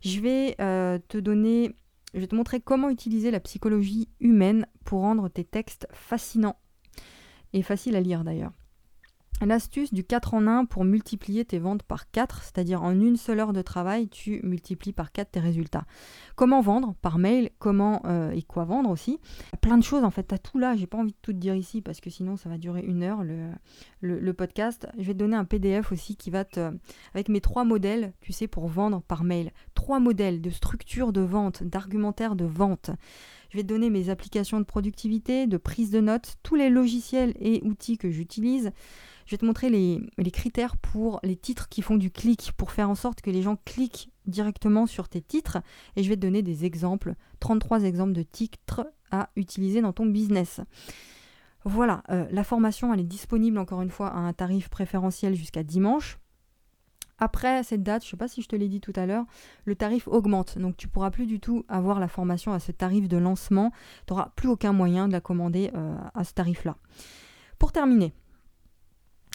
Je 0.02 0.20
vais 0.20 0.54
euh, 0.60 0.98
te 1.08 1.18
donner, 1.18 1.74
je 2.14 2.24
te 2.26 2.34
montrer 2.34 2.60
comment 2.60 2.90
utiliser 2.90 3.30
la 3.30 3.40
psychologie 3.40 4.08
humaine 4.20 4.66
pour 4.84 5.00
rendre 5.00 5.28
tes 5.28 5.44
textes 5.44 5.88
fascinants 5.92 6.56
et 7.52 7.62
faciles 7.62 7.96
à 7.96 8.00
lire 8.00 8.22
d'ailleurs. 8.22 8.52
L'astuce 9.44 9.92
du 9.92 10.02
4 10.02 10.32
en 10.32 10.46
1 10.46 10.64
pour 10.64 10.84
multiplier 10.84 11.44
tes 11.44 11.58
ventes 11.58 11.82
par 11.82 12.10
4, 12.10 12.42
c'est-à-dire 12.42 12.82
en 12.82 12.92
une 12.92 13.16
seule 13.16 13.38
heure 13.38 13.52
de 13.52 13.60
travail, 13.60 14.08
tu 14.08 14.40
multiplies 14.42 14.94
par 14.94 15.12
4 15.12 15.32
tes 15.32 15.40
résultats. 15.40 15.84
Comment 16.36 16.62
vendre? 16.62 16.94
Par 17.02 17.18
mail, 17.18 17.50
comment 17.58 18.00
euh, 18.06 18.30
et 18.30 18.40
quoi 18.40 18.64
vendre 18.64 18.88
aussi? 18.88 19.20
Plein 19.60 19.76
de 19.76 19.84
choses 19.84 20.04
en 20.04 20.10
fait, 20.10 20.28
tu 20.28 20.34
as 20.34 20.38
tout 20.38 20.58
là, 20.58 20.74
j'ai 20.74 20.86
pas 20.86 20.96
envie 20.96 21.12
de 21.12 21.18
tout 21.20 21.34
te 21.34 21.38
dire 21.38 21.54
ici 21.54 21.82
parce 21.82 22.00
que 22.00 22.08
sinon 22.08 22.36
ça 22.36 22.48
va 22.48 22.56
durer 22.56 22.80
une 22.80 23.02
heure 23.02 23.22
le, 23.24 23.50
le, 24.00 24.32
podcast. 24.32 24.88
Je 24.96 25.04
vais 25.04 25.12
te 25.12 25.18
donner 25.18 25.36
un 25.36 25.44
PDF 25.44 25.92
aussi 25.92 26.16
qui 26.16 26.30
va 26.30 26.46
te. 26.46 26.72
avec 27.12 27.28
mes 27.28 27.42
trois 27.42 27.64
modèles, 27.64 28.14
tu 28.22 28.32
sais, 28.32 28.48
pour 28.48 28.68
vendre 28.68 29.02
par 29.02 29.22
mail. 29.22 29.52
Trois 29.74 30.00
modèles 30.00 30.40
de 30.40 30.48
structure 30.48 31.12
de 31.12 31.20
vente, 31.20 31.62
d'argumentaire 31.62 32.36
de 32.36 32.46
vente. 32.46 32.90
Je 33.50 33.58
vais 33.58 33.62
te 33.62 33.68
donner 33.68 33.90
mes 33.90 34.08
applications 34.08 34.58
de 34.58 34.64
productivité, 34.64 35.46
de 35.46 35.56
prise 35.56 35.90
de 35.90 36.00
notes, 36.00 36.36
tous 36.42 36.56
les 36.56 36.70
logiciels 36.70 37.34
et 37.38 37.60
outils 37.64 37.98
que 37.98 38.10
j'utilise. 38.10 38.72
Je 39.26 39.32
vais 39.32 39.38
te 39.38 39.44
montrer 39.44 39.70
les, 39.70 40.30
critères 40.30 40.76
pour 40.76 41.18
les 41.24 41.36
titres 41.36 41.68
qui 41.68 41.82
font 41.82 41.96
du 41.96 42.10
clic, 42.10 42.52
pour 42.56 42.70
faire 42.70 42.88
en 42.88 42.94
sorte 42.94 43.20
que 43.20 43.30
les 43.30 43.42
gens 43.42 43.56
cliquent 43.64 44.10
directement 44.26 44.86
sur 44.86 45.08
tes 45.08 45.20
titres. 45.20 45.58
Et 45.96 46.04
je 46.04 46.08
vais 46.08 46.16
te 46.16 46.20
donner 46.20 46.42
des 46.42 46.64
exemples, 46.64 47.14
33 47.40 47.82
exemples 47.82 48.12
de 48.12 48.22
titres 48.22 48.86
à 49.10 49.30
utiliser 49.34 49.80
dans 49.80 49.92
ton 49.92 50.06
business. 50.06 50.60
Voilà, 51.64 52.04
euh, 52.10 52.26
la 52.30 52.44
formation, 52.44 52.94
elle 52.94 53.00
est 53.00 53.04
disponible 53.04 53.58
encore 53.58 53.82
une 53.82 53.90
fois 53.90 54.08
à 54.08 54.18
un 54.18 54.32
tarif 54.32 54.68
préférentiel 54.68 55.34
jusqu'à 55.34 55.64
dimanche. 55.64 56.18
Après 57.18 57.62
cette 57.64 57.82
date, 57.82 58.02
je 58.02 58.08
ne 58.08 58.10
sais 58.10 58.16
pas 58.16 58.28
si 58.28 58.42
je 58.42 58.48
te 58.48 58.54
l'ai 58.54 58.68
dit 58.68 58.80
tout 58.80 58.92
à 58.94 59.06
l'heure, 59.06 59.24
le 59.64 59.74
tarif 59.74 60.06
augmente. 60.06 60.58
Donc 60.58 60.76
tu 60.76 60.86
pourras 60.86 61.10
plus 61.10 61.26
du 61.26 61.40
tout 61.40 61.64
avoir 61.68 61.98
la 61.98 62.08
formation 62.08 62.52
à 62.52 62.60
ce 62.60 62.70
tarif 62.70 63.08
de 63.08 63.16
lancement. 63.16 63.72
Tu 64.06 64.12
n'auras 64.12 64.30
plus 64.36 64.48
aucun 64.48 64.72
moyen 64.72 65.08
de 65.08 65.12
la 65.12 65.20
commander 65.20 65.70
euh, 65.74 65.96
à 66.14 66.24
ce 66.24 66.34
tarif-là. 66.34 66.76
Pour 67.58 67.72
terminer, 67.72 68.12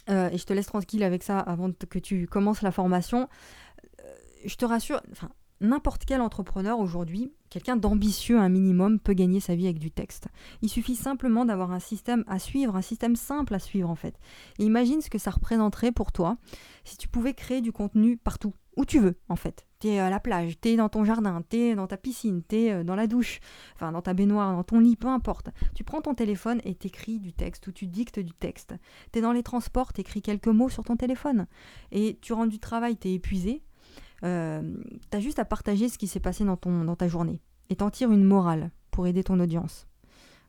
euh, 0.09 0.29
et 0.31 0.37
je 0.37 0.45
te 0.45 0.53
laisse 0.53 0.67
tranquille 0.67 1.03
avec 1.03 1.23
ça 1.23 1.39
avant 1.39 1.71
que 1.71 1.99
tu 1.99 2.27
commences 2.27 2.61
la 2.61 2.71
formation, 2.71 3.27
je 4.45 4.55
te 4.55 4.65
rassure, 4.65 5.01
enfin, 5.11 5.29
n'importe 5.59 6.05
quel 6.05 6.21
entrepreneur 6.21 6.79
aujourd'hui, 6.79 7.31
quelqu'un 7.49 7.75
d'ambitieux 7.75 8.39
un 8.39 8.49
minimum, 8.49 8.99
peut 8.99 9.13
gagner 9.13 9.39
sa 9.39 9.55
vie 9.55 9.65
avec 9.65 9.79
du 9.79 9.91
texte. 9.91 10.27
Il 10.61 10.69
suffit 10.69 10.95
simplement 10.95 11.45
d'avoir 11.45 11.71
un 11.71 11.79
système 11.79 12.23
à 12.27 12.39
suivre, 12.39 12.75
un 12.75 12.81
système 12.81 13.15
simple 13.15 13.53
à 13.53 13.59
suivre 13.59 13.89
en 13.89 13.95
fait. 13.95 14.19
Et 14.59 14.65
imagine 14.65 15.01
ce 15.01 15.09
que 15.09 15.19
ça 15.19 15.31
représenterait 15.31 15.91
pour 15.91 16.11
toi 16.11 16.37
si 16.83 16.97
tu 16.97 17.07
pouvais 17.07 17.33
créer 17.33 17.61
du 17.61 17.71
contenu 17.71 18.17
partout, 18.17 18.53
où 18.75 18.85
tu 18.85 18.99
veux 18.99 19.15
en 19.29 19.35
fait. 19.35 19.67
T'es 19.81 19.97
à 19.97 20.11
la 20.11 20.19
plage, 20.19 20.59
t'es 20.61 20.75
dans 20.75 20.89
ton 20.89 21.03
jardin, 21.03 21.41
t'es 21.41 21.73
dans 21.73 21.87
ta 21.87 21.97
piscine, 21.97 22.43
t'es 22.43 22.71
euh, 22.71 22.83
dans 22.83 22.93
la 22.93 23.07
douche, 23.07 23.39
enfin 23.73 23.91
dans 23.91 24.03
ta 24.03 24.13
baignoire, 24.13 24.55
dans 24.55 24.63
ton 24.63 24.79
lit, 24.79 24.95
peu 24.95 25.07
importe. 25.07 25.49
Tu 25.73 25.83
prends 25.83 26.01
ton 26.01 26.13
téléphone 26.13 26.61
et 26.65 26.75
t'écris 26.75 27.19
du 27.19 27.33
texte 27.33 27.65
ou 27.65 27.71
tu 27.71 27.87
dictes 27.87 28.19
du 28.19 28.31
texte. 28.31 28.75
T'es 29.11 29.21
dans 29.21 29.31
les 29.31 29.41
transports, 29.41 29.91
t'écris 29.91 30.21
quelques 30.21 30.49
mots 30.49 30.69
sur 30.69 30.83
ton 30.83 30.97
téléphone. 30.97 31.47
Et 31.91 32.19
tu 32.21 32.31
rends 32.31 32.45
du 32.45 32.59
travail, 32.59 32.95
t'es 32.95 33.11
épuisé, 33.11 33.63
euh, 34.23 34.61
tu 35.09 35.17
as 35.17 35.19
juste 35.19 35.39
à 35.39 35.45
partager 35.45 35.89
ce 35.89 35.97
qui 35.97 36.05
s'est 36.05 36.19
passé 36.19 36.45
dans, 36.45 36.57
ton, 36.57 36.95
ta 36.95 37.07
journée 37.07 37.41
et 37.71 37.75
t'en 37.75 37.89
tires 37.89 38.11
une 38.11 38.23
morale 38.23 38.69
pour 38.91 39.07
aider 39.07 39.23
ton 39.23 39.39
audience. 39.39 39.87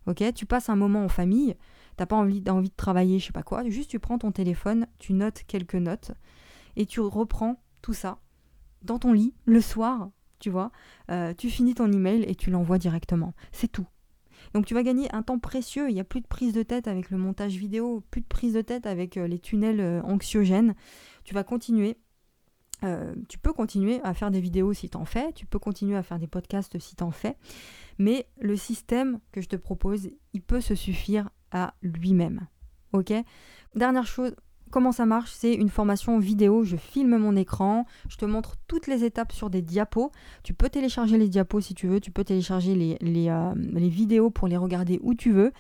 Ok, 0.06 0.22
tu 0.34 0.44
passes 0.44 0.68
un 0.68 0.76
moment 0.76 1.06
en 1.06 1.08
famille, 1.08 1.56
t'as 1.96 2.04
pas 2.04 2.16
envie, 2.16 2.44
envie 2.50 2.68
de 2.68 2.76
travailler, 2.76 3.18
je 3.18 3.28
sais 3.28 3.32
pas 3.32 3.42
quoi, 3.42 3.66
juste 3.70 3.88
tu 3.88 3.98
prends 3.98 4.18
ton 4.18 4.30
téléphone, 4.30 4.88
tu 4.98 5.14
notes 5.14 5.44
quelques 5.46 5.76
notes 5.76 6.12
et 6.76 6.84
tu 6.84 7.00
reprends 7.00 7.62
tout 7.80 7.94
ça 7.94 8.18
dans 8.82 8.98
ton 8.98 9.12
lit 9.12 9.34
le 9.44 9.60
soir, 9.60 10.10
tu 10.38 10.50
vois, 10.50 10.72
euh, 11.10 11.34
tu 11.34 11.50
finis 11.50 11.74
ton 11.74 11.90
email 11.90 12.24
et 12.24 12.34
tu 12.34 12.50
l'envoies 12.50 12.78
directement. 12.78 13.34
C'est 13.52 13.70
tout. 13.70 13.86
Donc 14.54 14.66
tu 14.66 14.74
vas 14.74 14.82
gagner 14.82 15.12
un 15.14 15.22
temps 15.22 15.38
précieux, 15.38 15.88
il 15.88 15.94
n'y 15.94 16.00
a 16.00 16.04
plus 16.04 16.20
de 16.20 16.26
prise 16.26 16.52
de 16.52 16.62
tête 16.62 16.88
avec 16.88 17.10
le 17.10 17.16
montage 17.16 17.56
vidéo, 17.56 18.02
plus 18.10 18.20
de 18.20 18.26
prise 18.26 18.54
de 18.54 18.60
tête 18.60 18.86
avec 18.86 19.16
euh, 19.16 19.26
les 19.26 19.38
tunnels 19.38 20.02
anxiogènes. 20.04 20.74
Tu 21.24 21.34
vas 21.34 21.44
continuer 21.44 21.96
euh, 22.84 23.14
tu 23.28 23.38
peux 23.38 23.52
continuer 23.52 24.00
à 24.02 24.12
faire 24.12 24.30
des 24.30 24.40
vidéos 24.40 24.72
si 24.72 24.88
t'en 24.88 25.04
fais, 25.04 25.32
tu 25.32 25.46
peux 25.46 25.58
continuer 25.58 25.96
à 25.96 26.02
faire 26.02 26.18
des 26.18 26.26
podcasts 26.26 26.78
si 26.78 26.96
t'en 26.96 27.12
fais, 27.12 27.36
mais 27.98 28.26
le 28.40 28.56
système 28.56 29.20
que 29.30 29.40
je 29.40 29.48
te 29.48 29.56
propose, 29.56 30.10
il 30.32 30.42
peut 30.42 30.60
se 30.60 30.74
suffire 30.74 31.30
à 31.52 31.74
lui-même. 31.82 32.46
Ok? 32.92 33.12
Dernière 33.76 34.06
chose, 34.06 34.34
comment 34.73 34.91
ça 34.91 35.07
marche? 35.07 35.31
C'est 35.33 35.55
une 35.55 35.69
formation 35.69 36.19
vidéo, 36.19 36.64
je 36.64 36.76
filme 36.76 37.17
mon 37.17 37.37
écran, 37.37 37.87
je 38.09 38.17
te 38.17 38.25
montre 38.25 38.57
toutes 38.67 38.88
les 38.88 39.05
étapes 39.05 39.31
sur 39.31 39.50
des 39.50 39.62
diapos. 39.62 40.11
Tu 40.43 40.55
peux 40.55 40.69
télécharger 40.69 41.19
les 41.19 41.29
diapos 41.29 41.61
si 41.61 41.75
tu 41.75 41.87
veux, 41.87 42.00
tu 42.00 42.11
peux 42.11 42.25
télécharger 42.25 42.75
les, 42.75 43.29
euh, 43.29 43.52
vidéos 43.55 44.31
pour 44.31 44.49
les 44.49 44.57
regarder 44.57 44.99
où 45.02 45.14
tu 45.14 45.31
veux. 45.31 45.52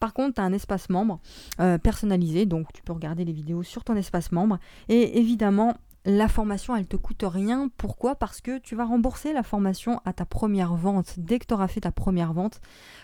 Par 0.00 0.14
contre, 0.14 0.34
tu 0.34 0.40
as 0.40 0.44
un 0.44 0.52
espace 0.52 0.88
membre 0.88 1.20
euh, 1.60 1.76
personnalisé, 1.78 2.46
donc 2.46 2.72
tu 2.72 2.82
peux 2.82 2.92
regarder 2.92 3.24
les 3.24 3.32
vidéos 3.32 3.62
sur 3.62 3.84
ton 3.84 3.96
espace 3.96 4.32
membre. 4.32 4.58
Et 4.88 5.18
évidemment, 5.18 5.74
la 6.04 6.28
formation, 6.28 6.76
elle 6.76 6.86
te 6.86 6.96
coûte 6.96 7.24
rien. 7.26 7.70
Pourquoi? 7.76 8.14
Parce 8.14 8.40
que 8.40 8.58
tu 8.58 8.76
vas 8.76 8.84
rembourser 8.84 9.32
la 9.32 9.42
formation 9.42 10.00
à 10.04 10.12
ta 10.12 10.26
première 10.26 10.74
vente. 10.74 11.14
Dès 11.18 11.38
que 11.38 11.46
tu 11.46 11.54
auras 11.54 11.68
fait 11.68 11.80
ta 11.80 11.92
première 11.92 12.34
vente, 12.34 12.60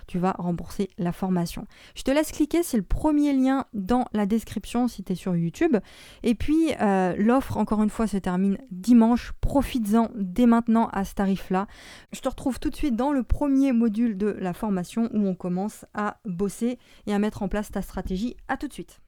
tu 0.06 0.18
vas 0.18 0.32
rembourser 0.32 0.90
la 0.98 1.12
formation. 1.12 1.66
Je 1.94 2.02
te 2.02 2.10
laisse 2.10 2.30
cliquer, 2.30 2.62
c'est 2.62 2.76
le 2.76 2.82
premier 2.82 3.32
lien 3.32 3.64
dans 3.72 4.04
la 4.12 4.26
description 4.26 4.86
si 4.86 5.02
tu 5.02 5.12
es 5.12 5.14
sur 5.14 5.34
YouTube. 5.34 5.78
Et 6.22 6.34
puis, 6.34 6.74
euh, 6.80 7.14
l'offre, 7.16 7.56
encore 7.56 7.82
une 7.82 7.90
fois, 7.90 8.06
se 8.06 8.18
termine 8.18 8.58
dimanche. 8.70 9.32
Profites-en 9.40 10.10
dès 10.14 10.46
maintenant 10.46 10.88
à 10.92 11.04
ce 11.04 11.14
tarif-là. 11.14 11.66
Je 12.12 12.20
te 12.20 12.28
retrouve 12.28 12.60
tout 12.60 12.70
de 12.70 12.76
suite 12.76 12.96
dans 12.96 13.12
le 13.12 13.22
premier 13.22 13.72
module 13.72 14.18
de 14.18 14.36
la 14.38 14.52
formation 14.52 15.08
où 15.14 15.26
on 15.26 15.34
commence 15.34 15.86
à 15.94 16.18
bosser 16.26 16.78
et 17.06 17.14
à 17.14 17.18
mettre 17.18 17.42
en 17.42 17.48
place 17.48 17.70
ta 17.70 17.80
stratégie. 17.80 18.36
À 18.48 18.56
tout 18.58 18.68
de 18.68 18.72
suite. 18.72 19.00